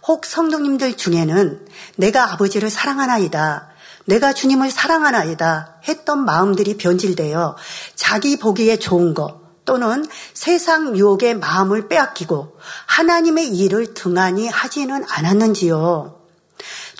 혹 0.08 0.26
성도님들 0.26 0.98
중에는 0.98 1.66
내가 1.96 2.34
아버지를 2.34 2.70
사랑하나이다. 2.70 3.70
내가 4.06 4.34
주님을 4.34 4.70
사랑하나이다. 4.70 5.78
했던 5.88 6.26
마음들이 6.26 6.76
변질되어 6.76 7.56
자기 7.96 8.38
보기에 8.38 8.78
좋은 8.78 9.14
것, 9.14 9.42
또는 9.64 10.06
세상 10.34 10.98
유혹의 10.98 11.36
마음을 11.38 11.88
빼앗기고 11.88 12.58
하나님의 12.86 13.48
일을 13.56 13.94
등한히 13.94 14.50
하지는 14.50 15.06
않았는지요. 15.10 16.20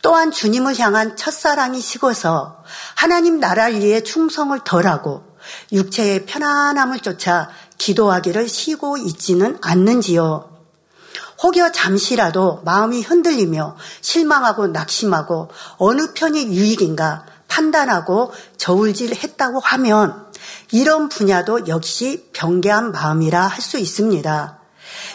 또한 0.02 0.32
주님을 0.32 0.80
향한 0.80 1.18
첫사랑이 1.18 1.82
식어서 1.82 2.64
하나님 2.96 3.40
나라를 3.40 3.80
위해 3.80 4.02
충성을 4.02 4.58
덜하고 4.64 5.33
육체의 5.72 6.26
편안함을 6.26 7.00
쫓아 7.00 7.50
기도하기를 7.78 8.48
쉬고 8.48 8.98
있지는 8.98 9.58
않는지요. 9.62 10.50
혹여 11.44 11.72
잠시라도 11.72 12.62
마음이 12.64 13.02
흔들리며 13.02 13.76
실망하고 14.02 14.68
낙심하고 14.68 15.50
어느 15.78 16.14
편이 16.14 16.46
유익인가 16.48 17.26
판단하고 17.48 18.32
저울질 18.58 19.16
했다고 19.16 19.60
하면 19.60 20.26
이런 20.72 21.10
분야도 21.10 21.68
역시 21.68 22.30
병개한 22.34 22.92
마음이라 22.92 23.48
할 23.48 23.62
수 23.62 23.78
있습니다. 23.78 24.60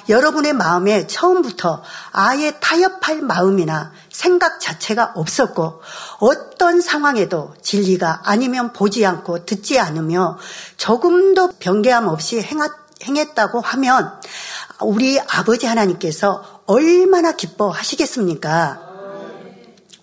여러분의 0.08 0.52
마음에 0.54 1.06
처음부터 1.06 1.82
아예 2.12 2.52
타협할 2.60 3.22
마음이나 3.22 3.92
생각 4.18 4.58
자체가 4.58 5.12
없었고 5.14 5.80
어떤 6.18 6.80
상황에도 6.80 7.54
진리가 7.62 8.22
아니면 8.24 8.72
보지 8.72 9.06
않고 9.06 9.44
듣지 9.44 9.78
않으며 9.78 10.38
조금도 10.76 11.52
변개함 11.60 12.08
없이 12.08 12.44
행했다고 13.04 13.60
하면 13.60 14.20
우리 14.80 15.20
아버지 15.20 15.66
하나님께서 15.66 16.62
얼마나 16.66 17.30
기뻐하시겠습니까? 17.30 18.80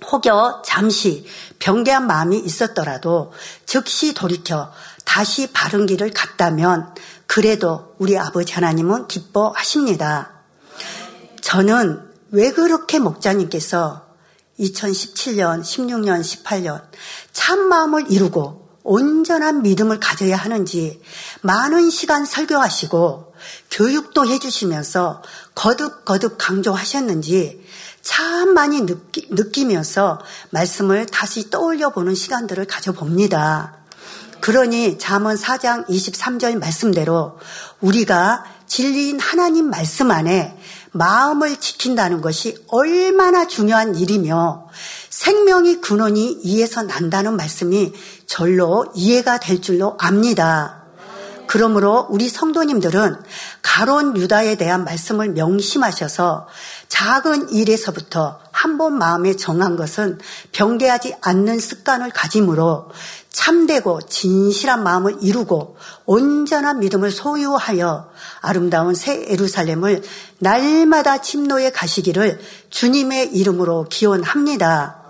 혹여 0.10 0.62
잠시 0.65 1.25
변개한 1.60 2.08
마음이 2.08 2.39
있었더라도 2.39 3.34
즉시 3.65 4.13
돌이켜 4.13 4.71
다시 5.04 5.51
바른 5.51 5.86
길을 5.86 6.12
갔다면 6.12 6.95
그래도 7.28 7.93
우리 7.97 8.17
아버지 8.17 8.54
하나님은 8.54 9.10
기뻐하십니다. 9.10 10.32
저는 11.41 12.15
왜 12.32 12.51
그렇게 12.51 12.99
목자님께서 12.99 14.05
2017년, 14.60 15.62
16년, 15.62 16.22
18년 16.22 16.82
참 17.34 17.68
마음을 17.68 18.12
이루고 18.12 18.65
온전한 18.84 19.63
믿음을 19.63 20.00
가져야 20.00 20.38
하는지 20.38 21.02
많은 21.41 21.89
시간 21.89 22.24
설교하시고 22.26 23.34
교육도 23.72 24.28
해주시면서 24.28 25.24
거듭거듭 25.56 26.38
강조하셨는지 26.38 27.65
참 28.02 28.54
많이 28.54 28.82
느끼, 28.82 29.28
느끼면서 29.32 30.22
말씀을 30.52 31.08
다시 31.08 31.50
떠올려 31.50 31.89
보는 31.89 32.13
시간들을 32.13 32.65
가져봅니다. 32.65 33.80
그러니 34.39 35.00
잠언 35.00 35.36
4장 35.36 35.88
23절 35.88 36.60
말씀대로 36.60 37.39
우리가 37.82 38.46
진리인 38.68 39.20
하나님 39.20 39.72
말씀 39.72 40.12
안에 40.12 40.56
마음을 40.95 41.58
지킨다는 41.58 42.21
것이 42.21 42.58
얼마나 42.67 43.47
중요한 43.47 43.95
일이며 43.95 44.69
생명의 45.10 45.81
근원이 45.81 46.39
이에서 46.43 46.84
난다는 46.84 47.36
말씀이 47.36 47.93
절로 48.25 48.86
이해가 48.95 49.39
될 49.39 49.62
줄로 49.62 49.97
압니다. 49.99 50.84
그러므로 51.47 52.08
우리 52.10 52.27
성도님들은 52.29 53.21
가론 53.62 54.17
유다에 54.17 54.55
대한 54.55 54.84
말씀을 54.84 55.29
명심하셔서 55.29 56.47
작은 56.88 57.49
일에서부터 57.51 58.39
한 58.51 58.77
번 58.77 58.97
마음에 58.97 59.36
정한 59.36 59.75
것은 59.75 60.19
변개하지 60.51 61.15
않는 61.21 61.60
습관을 61.60 62.10
가짐으로 62.10 62.89
참되고 63.36 64.04
진실한 64.04 64.82
마음을 64.82 65.17
이루고 65.21 65.76
온전한 66.06 66.80
믿음을 66.80 67.12
소유하여 67.12 68.10
아름다운 68.39 68.95
새 68.95 69.26
에루살렘을 69.28 70.04
날마다 70.39 71.17
침노에 71.17 71.71
가시기를 71.71 72.39
주님의 72.69 73.36
이름으로 73.36 73.88
기원합니다. 73.89 75.02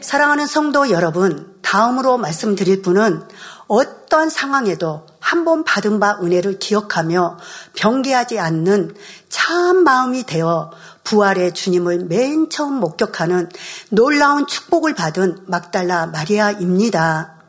사랑하는 0.00 0.46
성도 0.46 0.90
여러분, 0.90 1.52
다음으로 1.62 2.16
말씀드릴 2.16 2.80
분은 2.80 3.22
어떤 3.66 4.30
상황에도 4.30 5.06
한 5.18 5.44
번 5.44 5.64
받은 5.64 5.98
바 5.98 6.18
은혜를 6.22 6.58
기억하며 6.58 7.38
변개하지 7.74 8.38
않는 8.38 8.94
참 9.28 9.82
마음이 9.82 10.24
되어 10.24 10.70
부활의 11.04 11.52
주님을 11.52 12.06
맨 12.06 12.48
처음 12.48 12.74
목격하는 12.74 13.48
놀라운 13.90 14.46
축복을 14.46 14.94
받은 14.94 15.44
막달라 15.46 16.06
마리아입니다. 16.06 17.42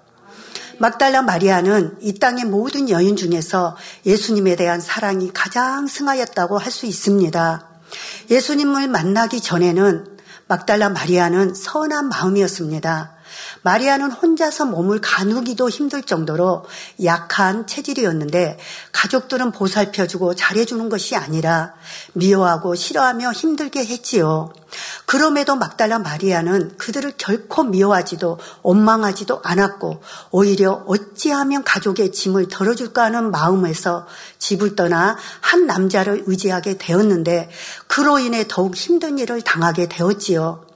막달라 0.79 1.21
마리아는 1.21 1.97
이 2.01 2.19
땅의 2.19 2.45
모든 2.45 2.89
여인 2.89 3.15
중에서 3.15 3.77
예수님에 4.05 4.55
대한 4.55 4.81
사랑이 4.81 5.31
가장 5.31 5.87
승하였다고 5.87 6.57
할 6.57 6.71
수 6.71 6.85
있습니다. 6.85 7.69
예수님을 8.31 8.87
만나기 8.87 9.39
전에는 9.39 10.17
막달라 10.47 10.89
마리아는 10.89 11.53
선한 11.53 12.09
마음이었습니다. 12.09 13.12
마리아는 13.62 14.12
혼자서 14.12 14.65
몸을 14.65 15.02
가누기도 15.02 15.69
힘들 15.69 16.04
정도로 16.04 16.65
약한 17.04 17.67
체질이었는데 17.67 18.58
가족들은 18.91 19.52
보살펴주고 19.52 20.36
잘해주는 20.36 20.89
것이 20.89 21.15
아니라 21.15 21.74
미워하고 22.13 22.76
싫어하며 22.76 23.32
힘들게 23.32 23.86
했지요. 23.86 24.52
그럼에도 25.06 25.56
막달라 25.56 26.00
마리아는 26.00 26.78
그들을 26.78 27.13
결코 27.17 27.63
미워하지도 27.63 28.39
원망하지도 28.63 29.41
않았고 29.43 30.02
오히려 30.32 30.84
어찌하면 30.88 31.63
가족의 31.63 32.12
짐을 32.12 32.48
덜어줄까 32.48 33.04
하는 33.04 33.32
마음에서 33.32 34.08
집을 34.39 34.76
떠나 34.76 35.17
한 35.41 35.67
남자를 35.67 36.24
의지하게 36.26 36.78
되었는데 36.78 37.50
그로 37.88 38.19
인해 38.19 38.46
더욱 38.48 38.76
힘든 38.76 39.19
일을 39.19 39.41
당하게 39.41 39.88
되었지요. 39.88 40.72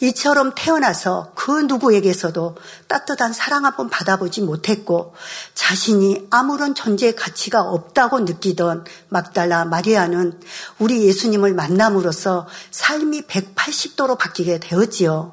이처럼 0.00 0.52
태어나서 0.54 1.32
그 1.34 1.50
누구에게서도 1.62 2.56
따뜻한 2.86 3.32
사랑 3.32 3.64
한 3.64 3.76
번 3.76 3.88
받아보지 3.90 4.40
못했고 4.42 5.14
자신이 5.54 6.26
아무런 6.30 6.74
존재의 6.74 7.14
가치가 7.14 7.60
없다고 7.62 8.20
느끼던 8.20 8.84
막달라 9.08 9.64
마리아는 9.64 10.40
우리 10.78 11.04
예수님을 11.06 11.54
만남으로써 11.54 12.48
삶이 12.70 13.22
180도로 13.22 14.18
바뀌게 14.18 14.58
되었지요. 14.58 15.32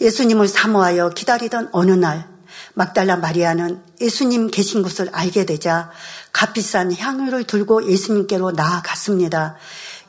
예수님을 0.00 0.48
사모하여 0.48 1.10
기다리던 1.10 1.68
어느 1.72 1.92
날 1.92 2.28
막달라 2.74 3.16
마리아는 3.16 3.82
예수님 4.00 4.50
계신 4.50 4.82
곳을 4.82 5.08
알게 5.12 5.46
되자 5.46 5.90
값비싼 6.32 6.94
향유를 6.94 7.44
들고 7.44 7.90
예수님께로 7.90 8.50
나아갔습니다. 8.50 9.56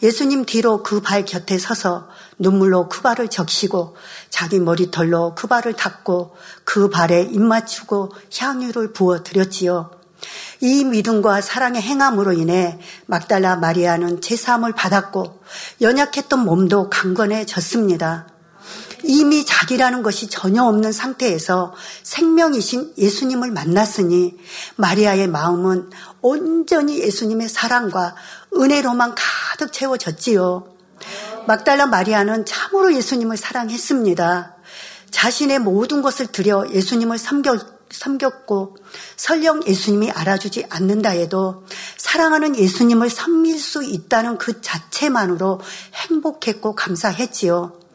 예수님 0.01 0.45
뒤로 0.45 0.83
그 0.83 1.01
발 1.01 1.25
곁에 1.25 1.57
서서 1.57 2.07
눈물로 2.37 2.89
그 2.89 3.01
발을 3.01 3.29
적시고 3.29 3.95
자기 4.29 4.59
머리털로 4.59 5.35
그 5.35 5.47
발을 5.47 5.73
닦고 5.73 6.35
그 6.63 6.89
발에 6.89 7.21
입 7.23 7.41
맞추고 7.41 8.11
향유를 8.37 8.93
부어 8.93 9.23
드렸지요. 9.23 9.91
이 10.61 10.83
믿음과 10.83 11.41
사랑의 11.41 11.81
행함으로 11.81 12.33
인해 12.33 12.79
막달라 13.05 13.55
마리아는 13.55 14.21
제사함을 14.21 14.73
받았고 14.73 15.41
연약했던 15.81 16.39
몸도 16.39 16.89
강건해졌습니다. 16.89 18.27
이미 19.03 19.45
자기라는 19.45 20.01
것이 20.01 20.27
전혀 20.27 20.63
없는 20.63 20.91
상태에서 20.91 21.75
생명이신 22.01 22.93
예수님을 22.97 23.51
만났으니 23.51 24.37
마리아의 24.75 25.27
마음은 25.27 25.91
온전히 26.21 26.99
예수님의 26.99 27.47
사랑과 27.47 28.15
은혜로만 28.55 29.15
가득 29.15 29.71
채워졌지요. 29.73 30.75
막달라 31.47 31.85
마리아는 31.85 32.45
참으로 32.45 32.93
예수님을 32.93 33.37
사랑했습니다. 33.37 34.55
자신의 35.11 35.59
모든 35.59 36.01
것을 36.01 36.27
들여 36.27 36.67
예수님을 36.71 37.17
섬겼, 37.17 37.77
섬겼고 37.89 38.75
설령 39.15 39.65
예수님이 39.65 40.11
알아주지 40.11 40.65
않는다 40.69 41.11
해도 41.11 41.65
사랑하는 41.97 42.55
예수님을 42.55 43.09
섬길 43.09 43.59
수 43.59 43.83
있다는 43.83 44.37
그 44.37 44.61
자체만으로 44.61 45.61
행복했고 45.93 46.75
감사했지요. 46.75 47.86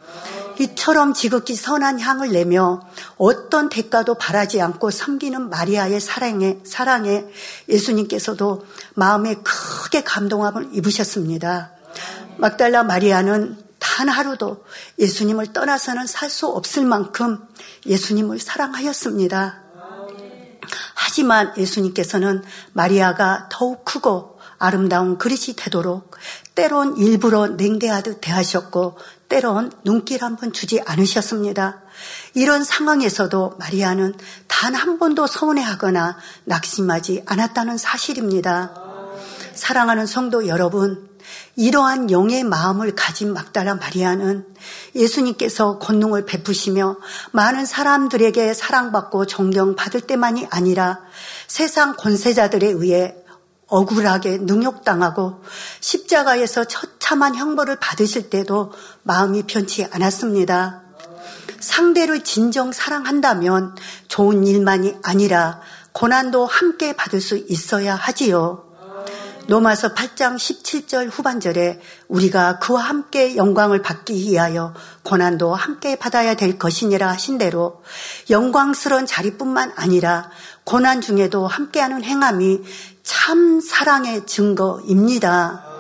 이처럼 0.59 1.15
지극히 1.15 1.55
선한 1.55 2.01
향을 2.01 2.33
내며 2.33 2.81
어떤 3.17 3.69
대가도 3.69 4.15
바라지 4.15 4.61
않고 4.61 4.91
섬기는 4.91 5.49
마리아의 5.51 6.01
사랑에, 6.01 6.59
사랑에 6.65 7.25
예수님께서도 7.69 8.67
마음에 8.95 9.37
크게 9.43 10.03
감동함을 10.05 10.71
입으셨습니다. 10.73 11.73
막달라 12.37 12.83
마리아는 12.83 13.59
단 13.79 14.09
하루도 14.09 14.65
예수님을 14.99 15.53
떠나서는 15.53 16.07
살 16.07 16.31
수 16.31 16.47
없을 16.47 16.85
만큼 16.85 17.38
예수님을 17.87 18.38
사랑하였습니다. 18.38 19.61
하지만 20.95 21.53
예수님께서는 21.59 22.43
마리아가 22.73 23.49
더욱 23.51 23.85
크고 23.85 24.38
아름다운 24.59 25.19
그릇이 25.19 25.57
되도록 25.57 26.17
때론 26.55 26.97
일부러 26.99 27.47
냉대하듯 27.49 28.21
대하셨고 28.21 28.99
때론 29.29 29.73
눈길 29.85 30.23
한 30.23 30.37
번 30.37 30.53
주지 30.53 30.81
않으셨습니다. 30.85 31.81
이런 32.35 32.65
상황에서도 32.65 33.57
마리아는 33.59 34.15
단 34.49 34.75
한 34.75 34.99
번도 34.99 35.27
서운해하거나 35.27 36.17
낙심하지 36.45 37.23
않았다는 37.27 37.79
사실입니다. 37.79 38.75
사랑하는 39.55 40.07
성도 40.07 40.47
여러분, 40.47 41.09
이러한 41.57 42.11
영의 42.11 42.43
마음을 42.45 42.95
가진 42.95 43.33
막달라 43.33 43.75
마리아는 43.75 44.47
예수님께서 44.95 45.79
권능을 45.79 46.25
베푸시며 46.27 46.97
많은 47.33 47.65
사람들에게 47.67 48.55
사랑받고 48.55 49.27
존경받을 49.27 50.03
때만이 50.03 50.49
아니라 50.51 51.01
세상 51.47 51.95
권세자들에 51.97 52.67
의해 52.67 53.15
억울하게 53.73 54.39
능욕당하고 54.43 55.43
십자가에서 55.81 56.65
처참한 56.65 57.35
형벌을 57.35 57.77
받으실 57.77 58.29
때도 58.29 58.73
마음이 59.03 59.45
편치 59.45 59.85
않았습니다. 59.85 60.83
상대를 61.59 62.23
진정 62.23 62.71
사랑한다면 62.71 63.75
좋은 64.09 64.47
일만이 64.47 64.97
아니라 65.03 65.61
고난도 65.93 66.45
함께 66.45 66.95
받을 66.95 67.21
수 67.23 67.39
있어야 67.49 67.95
하지요. 67.95 68.72
로마서 69.48 69.94
8장 69.94 70.37
17절 70.37 71.09
후반절에 71.11 71.81
우리가 72.09 72.59
그와 72.59 72.83
함께 72.83 73.37
영광을 73.37 73.83
받기 73.83 74.14
위하여 74.14 74.72
고난도 75.02 75.55
함께 75.55 75.96
받아야 75.96 76.35
될 76.35 76.59
것이니라 76.59 77.09
하신 77.09 77.38
대로 77.38 77.83
영광스러운 78.31 79.07
자리뿐만 79.07 79.72
아니라 79.76 80.31
고난 80.64 81.00
중에도 81.00 81.46
함께하는 81.46 82.05
행함이 82.05 82.61
참 83.02 83.61
사랑의 83.61 84.26
증거입니다. 84.26 85.72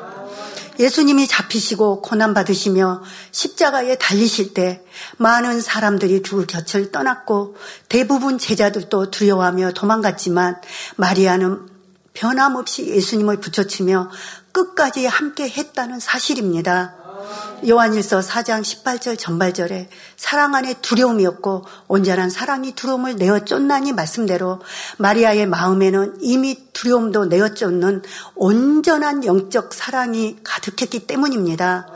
예수님이 0.80 1.28
잡히시고 1.28 2.02
고난 2.02 2.34
받으시며 2.34 3.02
십자가에 3.30 3.96
달리실 3.96 4.54
때 4.54 4.82
많은 5.18 5.60
사람들이 5.60 6.22
그 6.22 6.46
곁을 6.46 6.90
떠났고 6.90 7.56
대부분 7.88 8.38
제자들도 8.38 9.10
두려워하며 9.10 9.72
도망갔지만 9.72 10.60
마리아는 10.96 11.71
변함없이 12.14 12.86
예수님을 12.86 13.38
붙여치며 13.38 14.10
끝까지 14.52 15.06
함께 15.06 15.48
했다는 15.48 15.98
사실입니다. 16.00 16.96
요한일서 17.66 18.20
4장 18.20 18.62
18절 18.62 19.18
전발절에 19.18 19.88
사랑 20.16 20.54
안에 20.54 20.74
두려움이었고 20.82 21.64
온전한 21.86 22.28
사랑이 22.28 22.74
두려움을 22.74 23.16
내어 23.16 23.44
쫓나니 23.44 23.92
말씀대로 23.92 24.60
마리아의 24.98 25.46
마음에는 25.46 26.18
이미 26.20 26.72
두려움도 26.72 27.26
내어 27.26 27.54
쫓는 27.54 28.02
온전한 28.34 29.24
영적 29.24 29.72
사랑이 29.72 30.38
가득했기 30.42 31.06
때문입니다. 31.06 31.86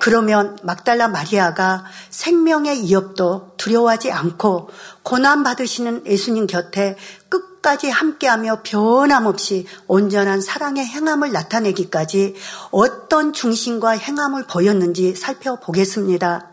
그러면 0.00 0.56
막달라 0.62 1.08
마리아가 1.08 1.84
생명의 2.10 2.82
위협도 2.82 3.54
두려워하지 3.56 4.12
않고 4.12 4.70
고난 5.02 5.42
받으시는 5.42 6.06
예수님 6.06 6.46
곁에 6.46 6.96
끝까지 7.28 7.90
함께하며 7.90 8.60
변함없이 8.62 9.66
온전한 9.86 10.40
사랑의 10.40 10.86
행함을 10.86 11.32
나타내기까지 11.32 12.34
어떤 12.70 13.32
중심과 13.32 13.90
행함을 13.90 14.46
보였는지 14.46 15.14
살펴보겠습니다. 15.14 16.50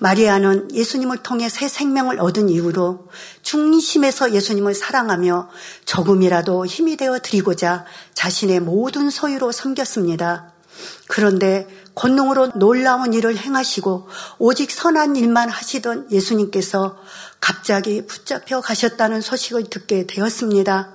마리아는 0.00 0.72
예수님을 0.72 1.18
통해 1.18 1.48
새 1.48 1.66
생명을 1.66 2.20
얻은 2.20 2.48
이후로 2.48 3.08
중심에서 3.42 4.32
예수님을 4.32 4.74
사랑하며 4.74 5.48
조금이라도 5.84 6.66
힘이 6.66 6.96
되어 6.96 7.18
드리고자 7.18 7.84
자신의 8.14 8.60
모든 8.60 9.10
소유로 9.10 9.50
섬겼습니다. 9.50 10.57
그런데 11.06 11.66
권능으로 11.94 12.52
놀라운 12.54 13.12
일을 13.12 13.36
행하시고 13.36 14.08
오직 14.38 14.70
선한 14.70 15.16
일만 15.16 15.48
하시던 15.48 16.12
예수님께서 16.12 16.96
갑자기 17.40 18.06
붙잡혀 18.06 18.60
가셨다는 18.60 19.20
소식을 19.20 19.64
듣게 19.64 20.06
되었습니다. 20.06 20.92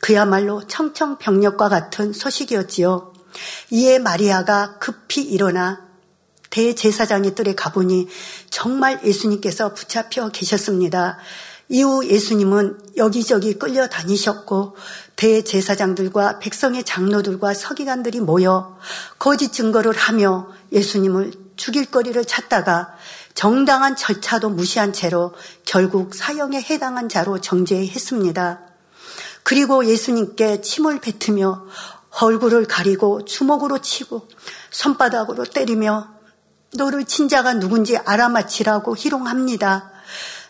그야말로 0.00 0.66
청청병력과 0.66 1.68
같은 1.68 2.12
소식이었지요. 2.12 3.12
이에 3.70 3.98
마리아가 3.98 4.78
급히 4.78 5.22
일어나 5.22 5.88
대제사장의 6.50 7.34
뜰에 7.36 7.54
가보니 7.54 8.08
정말 8.50 9.00
예수님께서 9.04 9.72
붙잡혀 9.72 10.28
계셨습니다. 10.30 11.18
이후 11.72 12.04
예수님은 12.04 12.80
여기저기 12.96 13.54
끌려다니셨고 13.54 14.74
대제사장들과 15.14 16.40
백성의 16.40 16.82
장로들과 16.82 17.54
서기관들이 17.54 18.18
모여 18.18 18.76
거짓 19.20 19.52
증거를 19.52 19.96
하며 19.96 20.48
예수님을 20.72 21.32
죽일 21.54 21.86
거리를 21.86 22.22
찾다가 22.24 22.92
정당한 23.34 23.94
절차도 23.94 24.50
무시한 24.50 24.92
채로 24.92 25.32
결국 25.64 26.16
사형에 26.16 26.60
해당한 26.60 27.08
자로 27.08 27.40
정죄했습니다. 27.40 28.60
그리고 29.44 29.86
예수님께 29.86 30.62
침을 30.62 31.00
뱉으며 31.00 31.66
얼굴을 32.20 32.66
가리고 32.66 33.24
주먹으로 33.24 33.78
치고 33.78 34.26
손바닥으로 34.72 35.44
때리며 35.44 36.08
너를 36.74 37.04
친 37.04 37.28
자가 37.28 37.54
누군지 37.54 37.96
알아맞히라고 37.96 38.96
희롱합니다. 38.96 39.99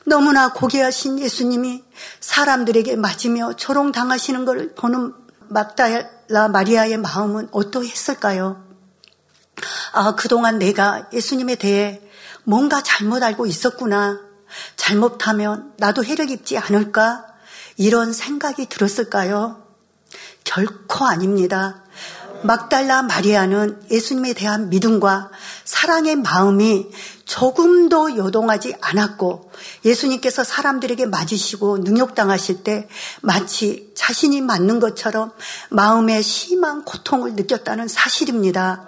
너무나 0.06 0.52
고귀하신 0.52 1.18
예수님이 1.20 1.84
사람들에게 2.20 2.96
맞으며 2.96 3.54
조롱당하시는 3.54 4.44
걸 4.44 4.74
보는 4.74 5.14
막달라 5.48 6.48
마리아의 6.48 6.96
마음은 6.98 7.48
어떠했을까요? 7.50 8.64
아, 9.92 10.14
그동안 10.14 10.58
내가 10.58 11.08
예수님에 11.12 11.56
대해 11.56 12.00
뭔가 12.44 12.82
잘못 12.82 13.22
알고 13.22 13.46
있었구나. 13.46 14.20
잘못하면 14.76 15.72
나도 15.76 16.04
해를 16.04 16.30
입지 16.30 16.56
않을까? 16.58 17.26
이런 17.76 18.12
생각이 18.12 18.66
들었을까요? 18.66 19.62
결코 20.44 21.06
아닙니다. 21.06 21.82
막달라 22.42 23.02
마리아는 23.02 23.82
예수님에 23.90 24.32
대한 24.32 24.70
믿음과 24.70 25.30
사랑의 25.70 26.16
마음이 26.16 26.90
조금도 27.26 28.16
요동하지 28.16 28.74
않았고 28.80 29.52
예수님께서 29.84 30.42
사람들에게 30.42 31.06
맞으시고 31.06 31.78
능욕당하실 31.78 32.64
때 32.64 32.88
마치 33.20 33.92
자신이 33.94 34.40
맞는 34.40 34.80
것처럼 34.80 35.30
마음에 35.68 36.22
심한 36.22 36.84
고통을 36.84 37.34
느꼈다는 37.34 37.86
사실입니다. 37.86 38.84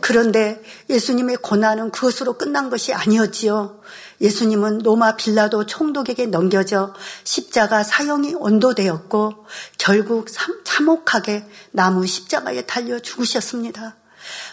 그런데 0.00 0.62
예수님의 0.88 1.38
고난은 1.38 1.90
그것으로 1.90 2.34
끝난 2.34 2.70
것이 2.70 2.94
아니었지요. 2.94 3.80
예수님은 4.20 4.82
로마 4.84 5.16
빌라도 5.16 5.66
총독에게 5.66 6.26
넘겨져 6.26 6.94
십자가 7.24 7.82
사형이 7.82 8.36
온도되었고 8.36 9.44
결국 9.76 10.28
참혹하게 10.64 11.48
나무 11.72 12.06
십자가에 12.06 12.62
달려 12.62 13.00
죽으셨습니다. 13.00 13.96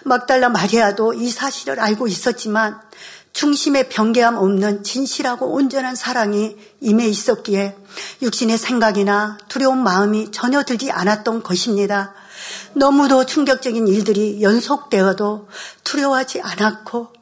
막달라 0.03 0.49
마리아도 0.49 1.13
이 1.13 1.29
사실을 1.29 1.79
알고 1.79 2.07
있었지만 2.07 2.79
중심에 3.33 3.89
변개함 3.89 4.37
없는 4.37 4.83
진실하고 4.83 5.53
온전한 5.53 5.95
사랑이 5.95 6.55
임해 6.81 7.07
있었기에 7.07 7.75
육신의 8.21 8.57
생각이나 8.59 9.39
두려운 9.47 9.83
마음이 9.83 10.31
전혀 10.31 10.63
들지 10.63 10.91
않았던 10.91 11.41
것입니다. 11.41 12.13
너무도 12.73 13.25
충격적인 13.25 13.87
일들이 13.87 14.41
연속되어도 14.41 15.47
두려워하지 15.83 16.41
않았고 16.41 17.13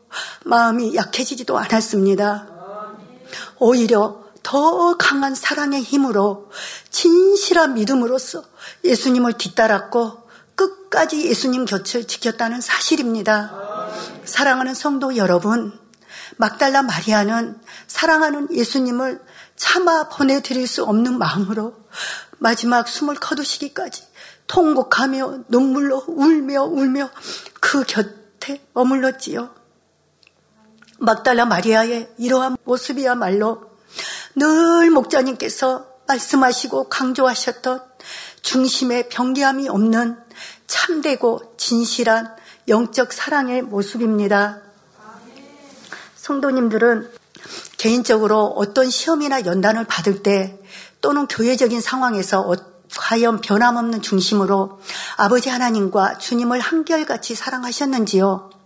마음이 0.44 0.96
약해지지도 0.96 1.58
않았습니다. 1.58 2.48
오히려 3.60 4.22
더 4.44 4.98
강한 4.98 5.36
사랑의 5.36 5.82
힘으로 5.82 6.50
진실한 6.90 7.76
믿음으로써 7.76 8.44
예수님을 8.84 9.34
뒤따랐고 9.34 10.21
끝까지 10.62 11.26
예수님 11.26 11.66
곁을 11.66 12.06
지켰다는 12.06 12.62
사실입니다. 12.62 13.52
사랑하는 14.26 14.76
성도 14.76 15.16
여러분, 15.16 15.74
막달라 16.38 16.84
마리아는 16.84 17.60
사랑하는 17.88 18.50
예수님을 18.54 19.22
참아 19.56 20.10
보내드릴 20.10 20.68
수 20.68 20.84
없는 20.84 21.18
마음으로 21.18 21.74
마지막 22.38 22.88
숨을 22.88 23.16
거두시기까지 23.16 24.04
통곡하며 24.46 25.46
눈물로 25.48 26.04
울며 26.08 26.64
울며 26.66 27.10
그 27.60 27.84
곁에 27.84 28.64
머물렀지요. 28.74 29.50
막달라 31.00 31.46
마리아의 31.46 32.14
이러한 32.20 32.58
모습이야말로 32.64 33.72
늘 34.36 34.92
목자님께서 34.92 35.88
말씀하시고 36.08 36.90
강조하셨던 36.90 37.84
중심에 38.42 39.08
변개함이 39.10 39.70
없는 39.70 40.31
참되고 40.72 41.56
진실한 41.58 42.34
영적 42.70 43.12
사랑의 43.12 43.62
모습입니다. 43.62 44.62
성도님들은 46.16 47.12
개인적으로 47.78 48.46
어떤 48.56 48.90
시험이나 48.90 49.46
연단을 49.46 49.84
받을 49.84 50.24
때 50.24 50.58
또는 51.02 51.28
교회적인 51.28 51.82
상황에서 51.82 52.42
어, 52.42 52.56
과연 52.98 53.42
변함없는 53.42 54.02
중심으로 54.02 54.80
아버지 55.18 55.50
하나님과 55.50 56.20
주님을 56.20 56.62
한결같이 56.62 57.36
사랑하셨는지요? 57.36 58.61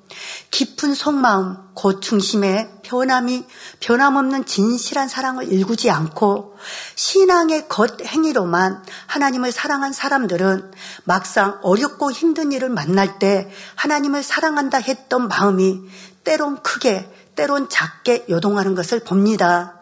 깊은 0.52 0.94
속마음, 0.94 1.58
곧 1.74 2.02
중심에 2.02 2.70
변함이, 2.84 3.46
변함없는 3.80 4.46
진실한 4.46 5.08
사랑을 5.08 5.52
일구지 5.52 5.90
않고 5.90 6.58
신앙의 6.96 7.68
겉 7.68 8.02
행위로만 8.06 8.84
하나님을 9.08 9.52
사랑한 9.52 9.94
사람들은 9.94 10.72
막상 11.04 11.60
어렵고 11.62 12.12
힘든 12.12 12.52
일을 12.52 12.70
만날 12.70 13.20
때 13.20 13.50
하나님을 13.76 14.24
사랑한다 14.24 14.78
했던 14.78 15.28
마음이 15.28 15.82
때론 16.24 16.62
크게, 16.62 17.12
때론 17.36 17.70
작게 17.70 18.26
요동하는 18.30 18.76
것을 18.76 19.02
봅니다. 19.02 19.76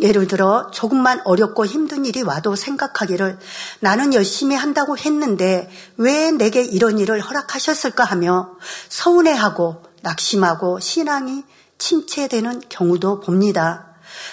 예를 0.00 0.26
들어 0.26 0.70
조금만 0.72 1.20
어렵고 1.24 1.66
힘든 1.66 2.04
일이 2.04 2.22
와도 2.22 2.56
생각하기를 2.56 3.38
나는 3.80 4.14
열심히 4.14 4.56
한다고 4.56 4.96
했는데 4.98 5.70
왜 5.96 6.30
내게 6.30 6.62
이런 6.62 6.98
일을 6.98 7.20
허락하셨을까 7.20 8.04
하며 8.04 8.56
서운해하고 8.88 9.82
낙심하고 10.02 10.80
신앙이 10.80 11.44
침체되는 11.78 12.62
경우도 12.68 13.20
봅니다. 13.20 13.92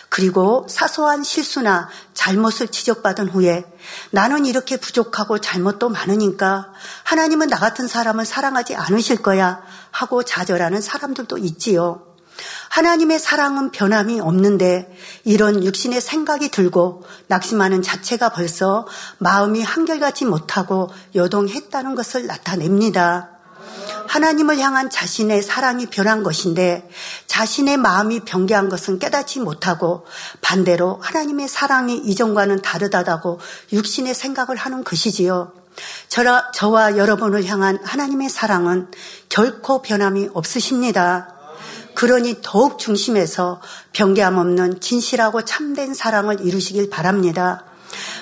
그리고 0.09 0.65
사소한 0.69 1.23
실수나 1.23 1.89
잘못을 2.13 2.67
지적받은 2.67 3.29
후에 3.29 3.63
나는 4.11 4.45
이렇게 4.45 4.77
부족하고 4.77 5.39
잘못도 5.39 5.89
많으니까 5.89 6.73
하나님은 7.03 7.47
나 7.47 7.57
같은 7.57 7.87
사람을 7.87 8.25
사랑하지 8.25 8.75
않으실 8.75 9.21
거야 9.21 9.61
하고 9.91 10.23
좌절하는 10.23 10.81
사람들도 10.81 11.37
있지요. 11.37 12.08
하나님의 12.69 13.19
사랑은 13.19 13.71
변함이 13.71 14.19
없는데 14.19 14.95
이런 15.23 15.63
육신의 15.63 16.02
생각이 16.02 16.49
들고 16.49 17.04
낙심하는 17.28 17.82
자체가 17.82 18.30
벌써 18.30 18.88
마음이 19.17 19.62
한결같이 19.62 20.25
못하고 20.25 20.89
요동했다는 21.15 21.95
것을 21.95 22.28
나타냅니다. 22.28 23.30
하나님을 24.08 24.58
향한 24.58 24.89
자신의 24.89 25.43
사랑이 25.43 25.86
변한 25.86 26.23
것인데 26.23 26.89
자신의 27.28 27.78
마음이 27.78 28.21
변개한 28.21 28.67
것은 28.67 28.97
깨닫지 28.97 29.39
못하고 29.39 30.06
반대로 30.41 30.99
하나님의 31.02 31.47
사랑이 31.47 31.95
이전과는 31.95 32.63
다르다고 32.63 33.39
육신의 33.71 34.15
생각을 34.15 34.56
하는 34.56 34.84
것이지요. 34.84 35.54
저와 36.54 36.97
여러분을 36.97 37.45
향한 37.45 37.80
하나님의 37.84 38.30
사랑은 38.30 38.89
결코 39.30 39.82
변함이 39.82 40.30
없으십니다. 40.34 41.38
그러니 41.99 42.38
더욱 42.41 42.79
중심에서 42.79 43.59
변개함 43.91 44.38
없는 44.38 44.79
진실하고 44.79 45.43
참된 45.43 45.93
사랑을 45.93 46.39
이루시길 46.39 46.89
바랍니다. 46.89 47.65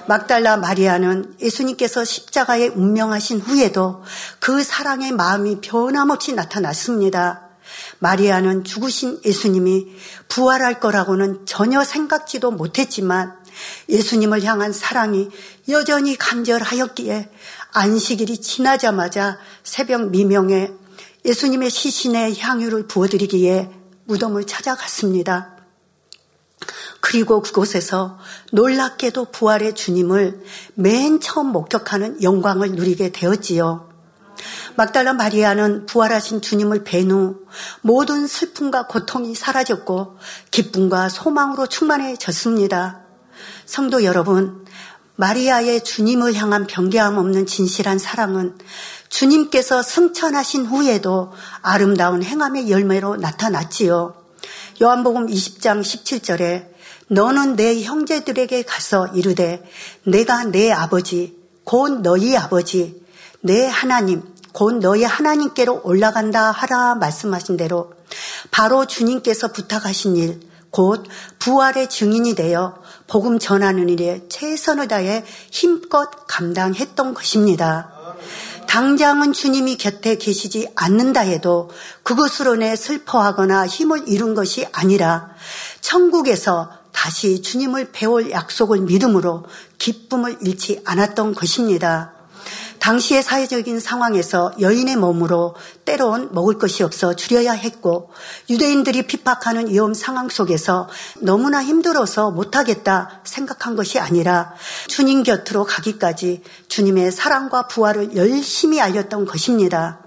막달라 0.07 0.57
마리아는 0.57 1.35
예수님께서 1.39 2.03
십자가에 2.03 2.69
운명하신 2.69 3.39
후에도 3.39 4.03
그 4.39 4.63
사랑의 4.63 5.11
마음이 5.11 5.61
변함없이 5.61 6.33
나타났습니다. 6.33 7.49
마리아는 7.99 8.63
죽으신 8.63 9.21
예수님이 9.23 9.85
부활할 10.27 10.79
거라고는 10.79 11.45
전혀 11.45 11.83
생각지도 11.83 12.49
못했지만 12.49 13.35
예수님을 13.89 14.43
향한 14.43 14.73
사랑이 14.73 15.29
여전히 15.69 16.17
간절하였기에 16.17 17.29
안식일이 17.73 18.41
지나자마자 18.41 19.37
새벽 19.63 20.09
미명에 20.09 20.71
예수님의 21.27 21.69
시신의 21.69 22.39
향유를 22.39 22.87
부어드리기에 22.87 23.69
무덤을 24.05 24.45
찾아갔습니다. 24.45 25.57
그리고 27.01 27.41
그곳에서 27.41 28.17
놀랍게도 28.53 29.31
부활의 29.31 29.75
주님을 29.75 30.41
맨 30.75 31.19
처음 31.19 31.47
목격하는 31.47 32.23
영광을 32.23 32.71
누리게 32.71 33.11
되었지요. 33.11 33.89
막달라 34.75 35.13
마리아는 35.13 35.85
부활하신 35.85 36.41
주님을 36.41 36.83
뵌 36.83 37.11
후 37.11 37.45
모든 37.81 38.25
슬픔과 38.25 38.87
고통이 38.87 39.35
사라졌고 39.35 40.17
기쁨과 40.51 41.09
소망으로 41.09 41.67
충만해졌습니다. 41.67 43.01
성도 43.65 44.03
여러분, 44.03 44.65
마리아의 45.17 45.83
주님을 45.83 46.35
향한 46.35 46.67
변개함 46.67 47.17
없는 47.17 47.47
진실한 47.47 47.97
사랑은 47.97 48.55
주님께서 49.09 49.81
승천하신 49.81 50.65
후에도 50.65 51.31
아름다운 51.61 52.23
행함의 52.23 52.69
열매로 52.69 53.17
나타났지요. 53.17 54.15
요한복음 54.81 55.27
20장 55.27 55.81
17절에 55.81 56.67
너는 57.07 57.55
내 57.55 57.81
형제들에게 57.81 58.63
가서 58.63 59.07
이르되 59.07 59.63
내가 60.03 60.43
내 60.43 60.71
아버지 60.71 61.37
곧 61.63 62.01
너희 62.01 62.35
아버지 62.35 63.01
내 63.41 63.65
하나님 63.65 64.23
곧 64.51 64.79
너희 64.79 65.03
하나님께로 65.03 65.81
올라간다 65.83 66.51
하라 66.51 66.95
말씀하신 66.95 67.57
대로 67.57 67.93
바로 68.51 68.85
주님께서 68.85 69.51
부탁하신 69.51 70.15
일, 70.15 70.39
곧 70.71 71.05
부활의 71.39 71.89
증인이 71.89 72.35
되어 72.35 72.81
복음 73.07 73.39
전하는 73.39 73.89
일에 73.89 74.23
최선을 74.29 74.87
다해 74.87 75.23
힘껏 75.51 76.09
감당했던 76.27 77.13
것입니다. 77.13 77.91
당장은 78.77 79.33
주님이 79.33 79.75
곁에 79.77 80.19
계시지 80.19 80.67
않는다 80.75 81.21
해도 81.21 81.71
그것으로 82.03 82.57
내 82.57 82.75
슬퍼하거나 82.75 83.65
힘을 83.65 84.07
잃은 84.07 84.35
것이 84.35 84.67
아니라 84.71 85.31
천국에서 85.81 86.69
다시 86.91 87.41
주님을 87.41 87.89
배울 87.91 88.29
약속을 88.29 88.81
믿음으로 88.81 89.45
기쁨을 89.79 90.37
잃지 90.41 90.83
않았던 90.85 91.33
것입니다. 91.33 92.16
당시의 92.87 93.21
사회적인 93.21 93.81
상황에서 93.81 94.53
여인의 94.61 94.95
몸으로 94.95 95.55
때론 95.83 96.29
먹을 96.31 96.57
것이 96.57 96.83
없어 96.83 97.17
줄여야 97.17 97.51
했고 97.51 98.11
유대인들이 98.49 99.07
핍박하는 99.07 99.67
위험 99.67 99.93
상황 99.93 100.29
속에서 100.29 100.87
너무나 101.19 101.61
힘들어서 101.61 102.31
못하겠다 102.31 103.23
생각한 103.25 103.75
것이 103.75 103.99
아니라 103.99 104.53
주님 104.87 105.23
곁으로 105.23 105.65
가기까지 105.65 106.43
주님의 106.69 107.11
사랑과 107.11 107.67
부활을 107.67 108.15
열심히 108.15 108.79
알렸던 108.79 109.25
것입니다. 109.25 109.99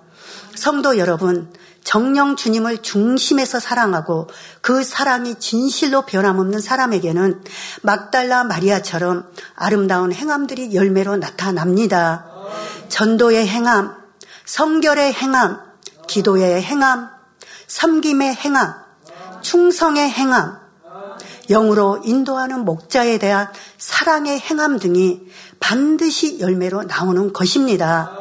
성도 0.54 0.96
여러분, 0.96 1.52
정령 1.84 2.36
주님을 2.36 2.78
중심에서 2.78 3.60
사랑하고 3.60 4.28
그 4.62 4.84
사랑이 4.84 5.34
진실로 5.38 6.02
변함없는 6.02 6.60
사람에게는 6.60 7.42
막달라 7.82 8.44
마리아처럼 8.44 9.26
아름다운 9.54 10.12
행함들이 10.12 10.74
열매로 10.74 11.16
나타납니다. 11.16 12.29
전도의 12.88 13.46
행함, 13.46 13.96
성결의 14.44 15.12
행함, 15.12 15.60
기도의 16.06 16.62
행함, 16.62 17.08
섬김의 17.66 18.34
행함, 18.34 18.74
충성의 19.42 20.10
행함, 20.10 20.58
영으로 21.48 22.00
인도하는 22.04 22.64
목자에 22.64 23.18
대한 23.18 23.48
사랑의 23.78 24.38
행함 24.38 24.78
등이 24.78 25.20
반드시 25.58 26.40
열매로 26.40 26.84
나오는 26.84 27.32
것입니다. 27.32 28.12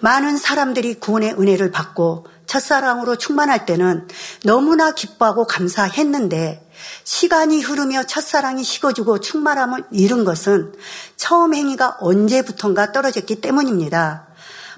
많은 0.00 0.36
사람들이 0.36 0.94
구원의 1.00 1.34
은혜를 1.38 1.70
받고 1.70 2.26
첫사랑으로 2.46 3.16
충만할 3.16 3.64
때는 3.64 4.08
너무나 4.44 4.92
기뻐하고 4.92 5.46
감사했는데 5.46 6.63
시간이 7.04 7.60
흐르며 7.62 8.04
첫사랑이 8.04 8.64
식어지고 8.64 9.20
충만함을 9.20 9.84
잃은 9.90 10.24
것은 10.24 10.74
처음 11.16 11.54
행위가 11.54 11.98
언제부턴가 12.00 12.92
떨어졌기 12.92 13.40
때문입니다. 13.40 14.26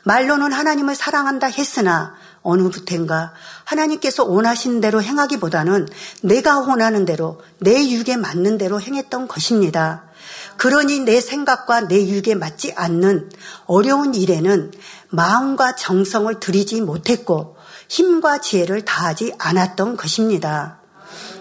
말로는 0.05 0.53
하나님을 0.53 0.95
사랑한다 0.95 1.49
했으나 1.49 2.15
어느부터인가 2.43 3.33
하나님께서 3.65 4.25
원하시는 4.25 4.81
대로 4.81 5.03
행하기보다는 5.03 5.89
내가 6.23 6.61
원하는 6.61 7.05
대로 7.05 7.41
내 7.59 7.91
육에 7.91 8.17
맞는 8.17 8.57
대로 8.57 8.81
행했던 8.81 9.27
것입니다. 9.27 10.05
그러니 10.57 11.01
내 11.01 11.21
생각과 11.21 11.89
내 11.89 12.09
육에 12.09 12.35
맞지 12.35 12.73
않는 12.77 13.31
어려운 13.67 14.15
일에는 14.15 14.73
마음과 15.09 15.75
정성을 15.75 16.39
들이지 16.41 16.81
못했고 16.83 17.57
힘과 17.89 18.41
지혜를 18.41 18.85
다하지 18.85 19.35
않았던 19.39 19.97
것입니다. 19.97 20.81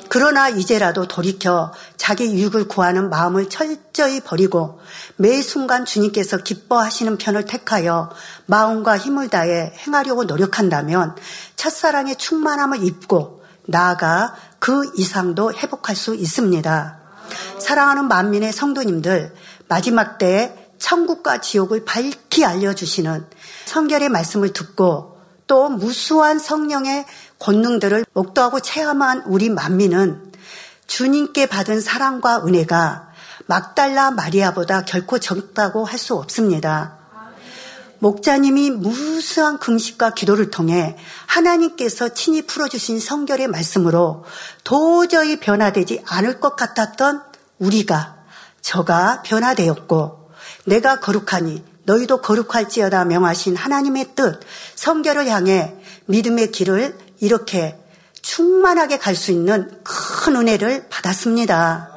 그러나 0.09 0.49
이제라도 0.49 1.07
돌이켜 1.07 1.73
자기 1.97 2.25
유익을 2.33 2.67
구하는 2.67 3.09
마음을 3.09 3.49
철저히 3.49 4.19
버리고 4.19 4.79
매 5.17 5.41
순간 5.41 5.85
주님께서 5.85 6.37
기뻐하시는 6.37 7.17
편을 7.17 7.45
택하여 7.45 8.09
마음과 8.45 8.97
힘을 8.97 9.29
다해 9.29 9.73
행하려고 9.77 10.25
노력한다면 10.25 11.15
첫사랑의 11.55 12.17
충만함을 12.17 12.83
입고 12.83 13.43
나아가 13.67 14.35
그 14.59 14.91
이상도 14.95 15.53
회복할 15.53 15.95
수 15.95 16.15
있습니다. 16.15 16.99
사랑하는 17.59 18.07
만민의 18.07 18.53
성도님들, 18.53 19.33
마지막 19.67 20.17
때 20.17 20.69
천국과 20.77 21.41
지옥을 21.41 21.85
밝히 21.85 22.45
알려주시는 22.45 23.25
성결의 23.65 24.09
말씀을 24.09 24.53
듣고 24.53 25.15
또 25.47 25.69
무수한 25.69 26.39
성령의 26.39 27.05
권능들을 27.39 28.05
목도하고 28.13 28.59
체험한 28.59 29.23
우리 29.27 29.49
만민은 29.49 30.33
주님께 30.87 31.47
받은 31.47 31.81
사랑과 31.81 32.45
은혜가 32.45 33.09
막달라 33.47 34.11
마리아보다 34.11 34.85
결코 34.85 35.19
적다고 35.19 35.85
할 35.85 35.99
수 35.99 36.15
없습니다. 36.15 36.97
목자님이 37.99 38.71
무수한 38.71 39.57
금식과 39.57 40.13
기도를 40.13 40.51
통해 40.51 40.97
하나님께서 41.25 42.09
친히 42.09 42.43
풀어주신 42.43 42.99
성결의 42.99 43.47
말씀으로 43.47 44.25
도저히 44.63 45.39
변화되지 45.39 46.03
않을 46.05 46.39
것 46.39 46.55
같았던 46.55 47.23
우리가 47.57 48.17
저가 48.61 49.23
변화되었고 49.23 50.29
내가 50.65 50.99
거룩하니 50.99 51.63
너희도 51.85 52.21
거룩할지어다 52.21 53.05
명하신 53.05 53.55
하나님의 53.55 54.15
뜻, 54.15 54.39
성결을 54.75 55.27
향해 55.27 55.75
믿음의 56.07 56.51
길을 56.51 56.97
이렇게 57.25 57.77
충만하게 58.21 58.97
갈 58.99 59.15
수 59.15 59.31
있는 59.31 59.69
큰 59.83 60.35
은혜를 60.35 60.87
받았습니다. 60.89 61.91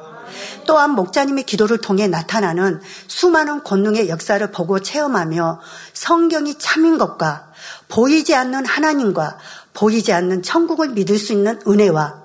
또한 0.65 0.91
목자님의 0.91 1.45
기도를 1.45 1.79
통해 1.79 2.07
나타나는 2.07 2.81
수많은 3.07 3.63
권능의 3.63 4.09
역사를 4.09 4.45
보고 4.51 4.79
체험하며 4.79 5.59
성경이 5.93 6.59
참인 6.59 6.97
것과 6.97 7.51
보이지 7.87 8.35
않는 8.35 8.65
하나님과 8.65 9.37
보이지 9.73 10.13
않는 10.13 10.43
천국을 10.43 10.89
믿을 10.89 11.17
수 11.17 11.33
있는 11.33 11.59
은혜와 11.67 12.19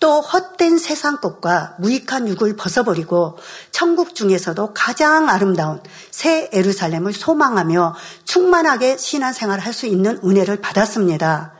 또 0.00 0.20
헛된 0.20 0.78
세상 0.78 1.20
것과 1.20 1.74
무익한 1.78 2.28
육을 2.28 2.56
벗어버리고 2.56 3.38
천국 3.72 4.14
중에서도 4.14 4.72
가장 4.74 5.28
아름다운 5.28 5.82
새 6.10 6.48
에루살렘을 6.52 7.12
소망하며 7.12 7.96
충만하게 8.24 8.96
신앙생활을 8.96 9.64
할 9.64 9.72
수 9.72 9.86
있는 9.86 10.20
은혜를 10.22 10.60
받았습니다. 10.60 11.57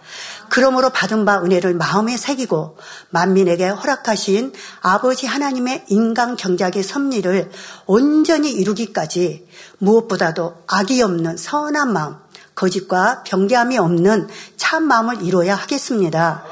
그러므로 0.50 0.90
받은 0.90 1.24
바 1.24 1.42
은혜를 1.42 1.74
마음에 1.74 2.16
새기고 2.16 2.76
만민에게 3.10 3.68
허락하신 3.68 4.52
아버지 4.80 5.26
하나님의 5.26 5.84
인간 5.88 6.36
경작의 6.36 6.82
섭리를 6.82 7.50
온전히 7.86 8.52
이루기까지 8.52 9.46
무엇보다도 9.78 10.64
악이 10.66 11.02
없는 11.02 11.36
선한 11.36 11.92
마음, 11.92 12.16
거짓과 12.54 13.22
병개함이 13.24 13.78
없는 13.78 14.28
참 14.56 14.84
마음을 14.84 15.22
이루어야 15.22 15.54
하겠습니다. 15.54 16.44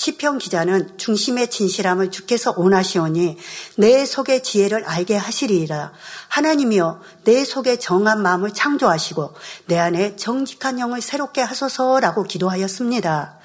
시편 0.00 0.38
기자는 0.38 0.96
중심의 0.96 1.50
진실함을 1.50 2.10
주께서 2.10 2.54
원하시오니 2.56 3.36
내 3.76 4.06
속의 4.06 4.42
지혜를 4.42 4.86
알게 4.86 5.14
하시리라. 5.14 5.92
하나님이여 6.28 7.02
내 7.24 7.44
속에 7.44 7.76
정한 7.76 8.22
마음을 8.22 8.54
창조하시고 8.54 9.34
내 9.66 9.78
안에 9.78 10.16
정직한 10.16 10.78
영을 10.78 11.02
새롭게 11.02 11.42
하소서라고 11.42 12.22
기도하였습니다. 12.22 13.36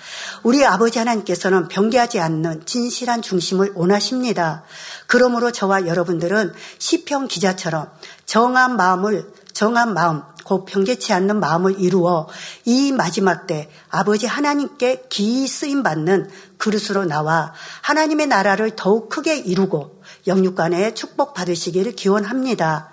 우리 0.43 0.63
아버지 0.65 0.97
하나님께서는 0.97 1.67
변개하지 1.67 2.21
않는 2.21 2.65
진실한 2.65 3.21
중심을 3.21 3.73
원하십니다. 3.75 4.63
그러므로 5.07 5.51
저와 5.51 5.87
여러분들은 5.87 6.53
시편 6.79 7.27
기자처럼 7.27 7.91
정한 8.25 8.77
마음을 8.77 9.29
정한 9.51 9.93
마음, 9.93 10.21
곧 10.45 10.63
변개치 10.65 11.11
않는 11.11 11.39
마음을 11.39 11.79
이루어 11.79 12.27
이 12.65 12.91
마지막 12.91 13.47
때 13.47 13.67
아버지 13.89 14.27
하나님께 14.27 15.07
기이 15.09 15.47
쓰임 15.47 15.81
받는 15.81 16.29
그릇으로 16.59 17.05
나와 17.05 17.51
하나님의 17.81 18.27
나라를 18.27 18.75
더욱 18.75 19.09
크게 19.09 19.37
이루고 19.37 20.01
영육간에 20.27 20.93
축복 20.93 21.33
받으시기를 21.33 21.93
기원합니다. 21.93 22.91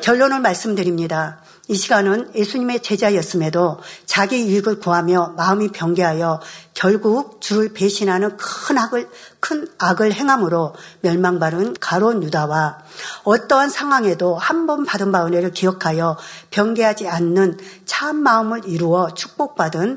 결론을 0.00 0.38
말씀드립니다. 0.40 1.41
이 1.72 1.74
시간은 1.74 2.32
예수님의 2.34 2.82
제자였음에도 2.82 3.80
자기 4.04 4.44
이익을 4.44 4.78
구하며 4.78 5.32
마음이 5.38 5.68
변개하여 5.68 6.42
결국 6.74 7.40
주를 7.40 7.72
배신하는 7.72 8.36
큰 8.36 8.76
악을 8.76 9.08
큰 9.40 9.66
악을 9.78 10.12
행함으로 10.12 10.74
멸망받은 11.00 11.76
가론 11.80 12.22
유다와 12.24 12.78
어떠한 13.24 13.70
상황에도 13.70 14.36
한 14.36 14.66
번 14.66 14.84
받은 14.84 15.12
바 15.12 15.24
은혜를 15.24 15.52
기억하여 15.52 16.18
변개하지 16.50 17.08
않는 17.08 17.58
참 17.86 18.16
마음을 18.16 18.66
이루어 18.66 19.14
축복받은 19.14 19.96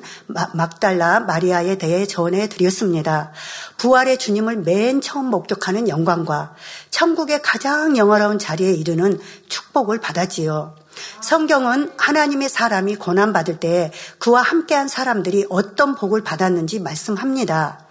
막달라 0.54 1.20
마리아에 1.20 1.78
대해 1.78 2.08
전해 2.08 2.48
드렸습니다. 2.48 3.34
부활의 3.78 4.18
주님을 4.18 4.60
맨 4.60 5.02
처음 5.02 5.26
목격하는 5.26 5.90
영광과 5.90 6.56
천국의 6.90 7.42
가장 7.42 7.98
영화로운 7.98 8.40
자리에 8.40 8.72
이르는 8.72 9.20
축복을 9.50 10.00
받았지요. 10.00 10.85
성경은 11.22 11.92
하나님의 11.98 12.50
사람이 12.50 12.96
고난받을 12.96 13.60
때 13.60 13.92
그와 14.20 14.42
함께한 14.42 14.88
사람들이 14.88 15.46
어떤 15.50 15.96
복을 15.96 16.24
받았는지 16.24 16.80
말씀합니다. 16.80 17.86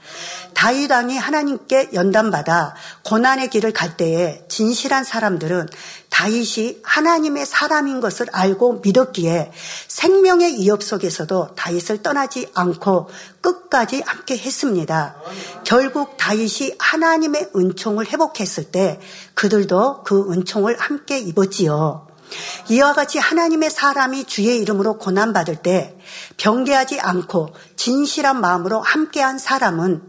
다윗 0.55 0.90
왕이 0.90 1.18
하나님께 1.18 1.90
연단받아 1.92 2.74
고난의 3.02 3.50
길을 3.50 3.72
갈 3.72 3.96
때에 3.96 4.44
진실한 4.48 5.05
사람들은 5.05 5.68
다윗이 6.11 6.80
하나님의 6.84 7.44
사람인 7.44 8.00
것을 8.00 8.26
알고 8.30 8.80
믿었기에 8.84 9.50
생명의 9.88 10.55
위협 10.55 10.82
속에서도 10.82 11.55
다윗을 11.57 12.02
떠나지 12.02 12.48
않고 12.55 13.11
끝까지 13.40 14.02
함께 14.07 14.36
했습니다. 14.36 15.16
결국 15.64 16.16
다윗이 16.16 16.76
하나님의 16.78 17.50
은총을 17.57 18.07
회복했을 18.07 18.70
때 18.70 19.00
그들도 19.34 20.05
그 20.05 20.32
은총을 20.32 20.78
함께 20.78 21.18
입었지요. 21.18 22.13
이와 22.70 22.95
같이 22.95 23.18
하나님의 23.18 23.70
사람이 23.70 24.25
주의 24.25 24.59
이름으로 24.59 24.99
고난받을 24.99 25.57
때 25.57 25.97
병개하지 26.37 27.01
않고 27.01 27.55
진실한 27.77 28.41
마음으로 28.41 28.81
함께한 28.81 29.39
사람은 29.39 30.03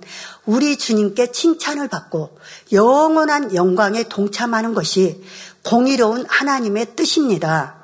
우리 0.45 0.77
주님께 0.77 1.31
칭찬을 1.31 1.87
받고 1.87 2.37
영원한 2.71 3.53
영광에 3.53 4.03
동참하는 4.03 4.73
것이 4.73 5.23
공의로운 5.63 6.25
하나님의 6.27 6.95
뜻입니다. 6.95 7.75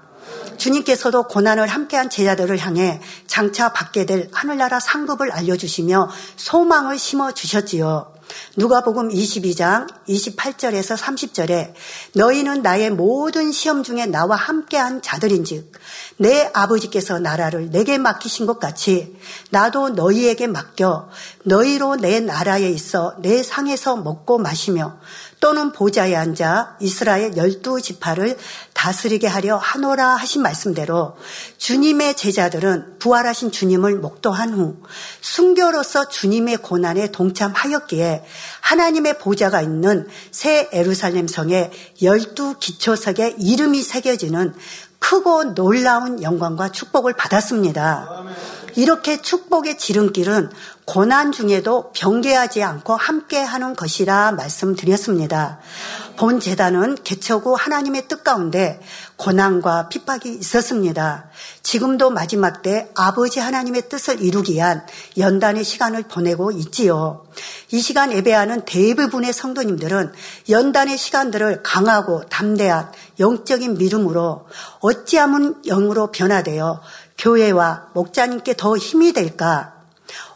주님께서도 0.58 1.24
고난을 1.24 1.68
함께한 1.68 2.10
제자들을 2.12 2.60
향해 2.60 3.02
장차 3.26 3.74
받게 3.74 4.06
될 4.06 4.30
하늘나라 4.32 4.80
상급을 4.80 5.32
알려주시며 5.32 6.10
소망을 6.36 7.00
심어 7.00 7.32
주셨지요. 7.32 8.14
누가복음 8.58 9.10
22장 9.10 9.88
28절에서 10.08 10.98
30절에 10.98 11.74
너희는 12.16 12.62
나의 12.62 12.92
모든 12.92 13.52
시험 13.52 13.84
중에 13.84 14.06
나와 14.06 14.36
함께한 14.36 15.02
자들인즉 15.02 15.72
내 16.18 16.50
아버지께서 16.54 17.20
나라를 17.20 17.72
내게 17.72 17.98
맡기신 17.98 18.46
것 18.46 18.60
같이 18.60 19.16
나도 19.50 19.90
너희에게 19.90 20.48
맡겨 20.48 21.10
너희로 21.46 21.96
내 21.96 22.20
나라에 22.20 22.70
있어 22.70 23.16
내 23.22 23.44
상에서 23.44 23.96
먹고 23.96 24.38
마시며 24.38 25.00
또는 25.42 25.72
보좌에 25.72 26.16
앉아 26.16 26.78
이스라엘 26.80 27.36
열두 27.36 27.82
지파를 27.82 28.38
다스리게 28.74 29.28
하려 29.28 29.58
하노라 29.58 30.16
하신 30.16 30.44
말씀대로 30.44 31.18
주님의 31.58 32.16
제자들은 32.16 33.00
부활하신 33.00 33.52
주님을 33.52 33.98
목도한 33.98 34.54
후 34.54 34.78
순교로서 35.20 36.10
주님의 36.10 36.58
고난에 36.58 37.12
동참하였기에 37.12 38.24
하나님의 38.62 39.18
보좌가 39.18 39.62
있는 39.62 40.08
새 40.30 40.70
에루살렘 40.72 41.28
성에 41.28 41.72
열두 42.04 42.58
기초석에 42.60 43.36
이름이 43.39 43.82
새겨지는 43.82 44.54
크고 45.00 45.56
놀라운 45.56 46.22
영광과 46.22 46.72
축복을 46.72 47.14
받았습니다. 47.14 48.26
이렇게 48.76 49.22
축복의 49.22 49.78
지름길은 49.78 50.49
고난 50.86 51.32
중에도 51.32 51.91
병개하지 51.93 52.63
않고 52.63 52.95
함께하는 52.95 53.76
것이라 53.76 54.34
말씀드렸습니다. 54.34 55.59
본 56.17 56.39
재단은 56.39 56.97
개척 57.03 57.45
후 57.45 57.55
하나님의 57.55 58.07
뜻 58.07 58.24
가운데 58.24 58.82
고난과 59.15 59.89
핍박이 59.89 60.34
있었습니다. 60.34 61.30
지금도 61.63 62.09
마지막 62.09 62.61
때 62.61 62.89
아버지 62.95 63.39
하나님의 63.39 63.88
뜻을 63.88 64.22
이루기 64.22 64.53
위한 64.53 64.86
연단의 65.17 65.63
시간을 65.63 66.03
보내고 66.03 66.51
있지요. 66.51 67.26
이 67.72 67.80
시간 67.80 68.11
예배하는 68.11 68.65
대부분의 68.65 69.32
성도님들은 69.32 70.11
연단의 70.49 70.97
시간들을 70.97 71.63
강하고 71.63 72.26
담대한 72.26 72.91
영적인 73.19 73.78
믿음으로 73.78 74.47
어찌하면 74.80 75.61
영으로 75.65 76.11
변화되어 76.11 76.82
교회와 77.22 77.89
목자님께 77.93 78.55
더 78.57 78.76
힘이 78.76 79.13
될까? 79.13 79.74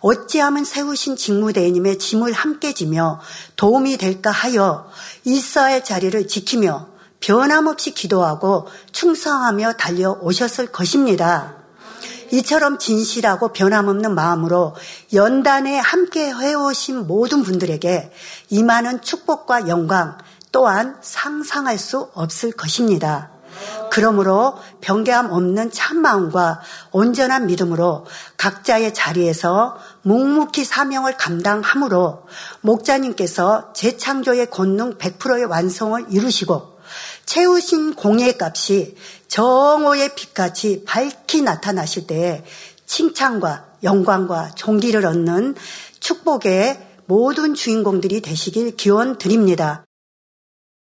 어찌하면 0.02 0.64
세우신 0.64 1.16
직무대님의 1.18 1.98
짐을 1.98 2.32
함께 2.32 2.74
지며 2.74 3.20
도움이 3.56 3.98
될까 3.98 4.30
하여 4.30 4.90
이스라엘 5.24 5.84
자리를 5.84 6.28
지키며 6.28 6.88
변함없이 7.20 7.92
기도하고 7.92 8.68
충성하며 8.92 9.74
달려오셨을 9.74 10.68
것입니다. 10.68 11.56
이처럼 12.32 12.78
진실하고 12.78 13.50
변함없는 13.50 14.14
마음으로 14.14 14.76
연단에 15.14 15.78
함께 15.80 16.32
해오신 16.32 17.08
모든 17.08 17.42
분들에게 17.44 18.12
임하는 18.50 19.02
축복과 19.02 19.68
영광 19.68 20.18
또한 20.52 20.98
상상할 21.02 21.80
수 21.80 22.10
없을 22.14 22.52
것입니다. 22.52 23.35
그러므로 23.92 24.58
변개함 24.82 25.32
없는 25.32 25.72
참마음과 25.72 26.62
온전한 26.92 27.48
믿음으로 27.48 28.06
각자의 28.38 28.94
자리에서 28.94 29.78
묵묵히 30.02 30.66
사명을 30.66 31.18
감당함으로 31.18 32.24
목자님께서 32.62 33.74
재창조의 33.74 34.50
권능 34.50 34.98
100%의 34.98 35.46
완성을 35.46 36.06
이루시고 36.10 36.76
채우신 37.26 37.96
공의 37.96 38.38
값이 38.40 38.96
정오의 39.28 40.16
빛같이 40.16 40.84
밝히 40.86 41.42
나타나실 41.42 42.08
때에 42.08 42.44
칭찬과 42.86 43.66
영광과 43.84 44.52
종기를 44.56 45.06
얻는 45.06 45.56
축복의 46.00 46.80
모든 47.08 47.54
주인공들이 47.54 48.22
되시길 48.22 48.76
기원 48.76 49.18
드립니다. 49.18 49.86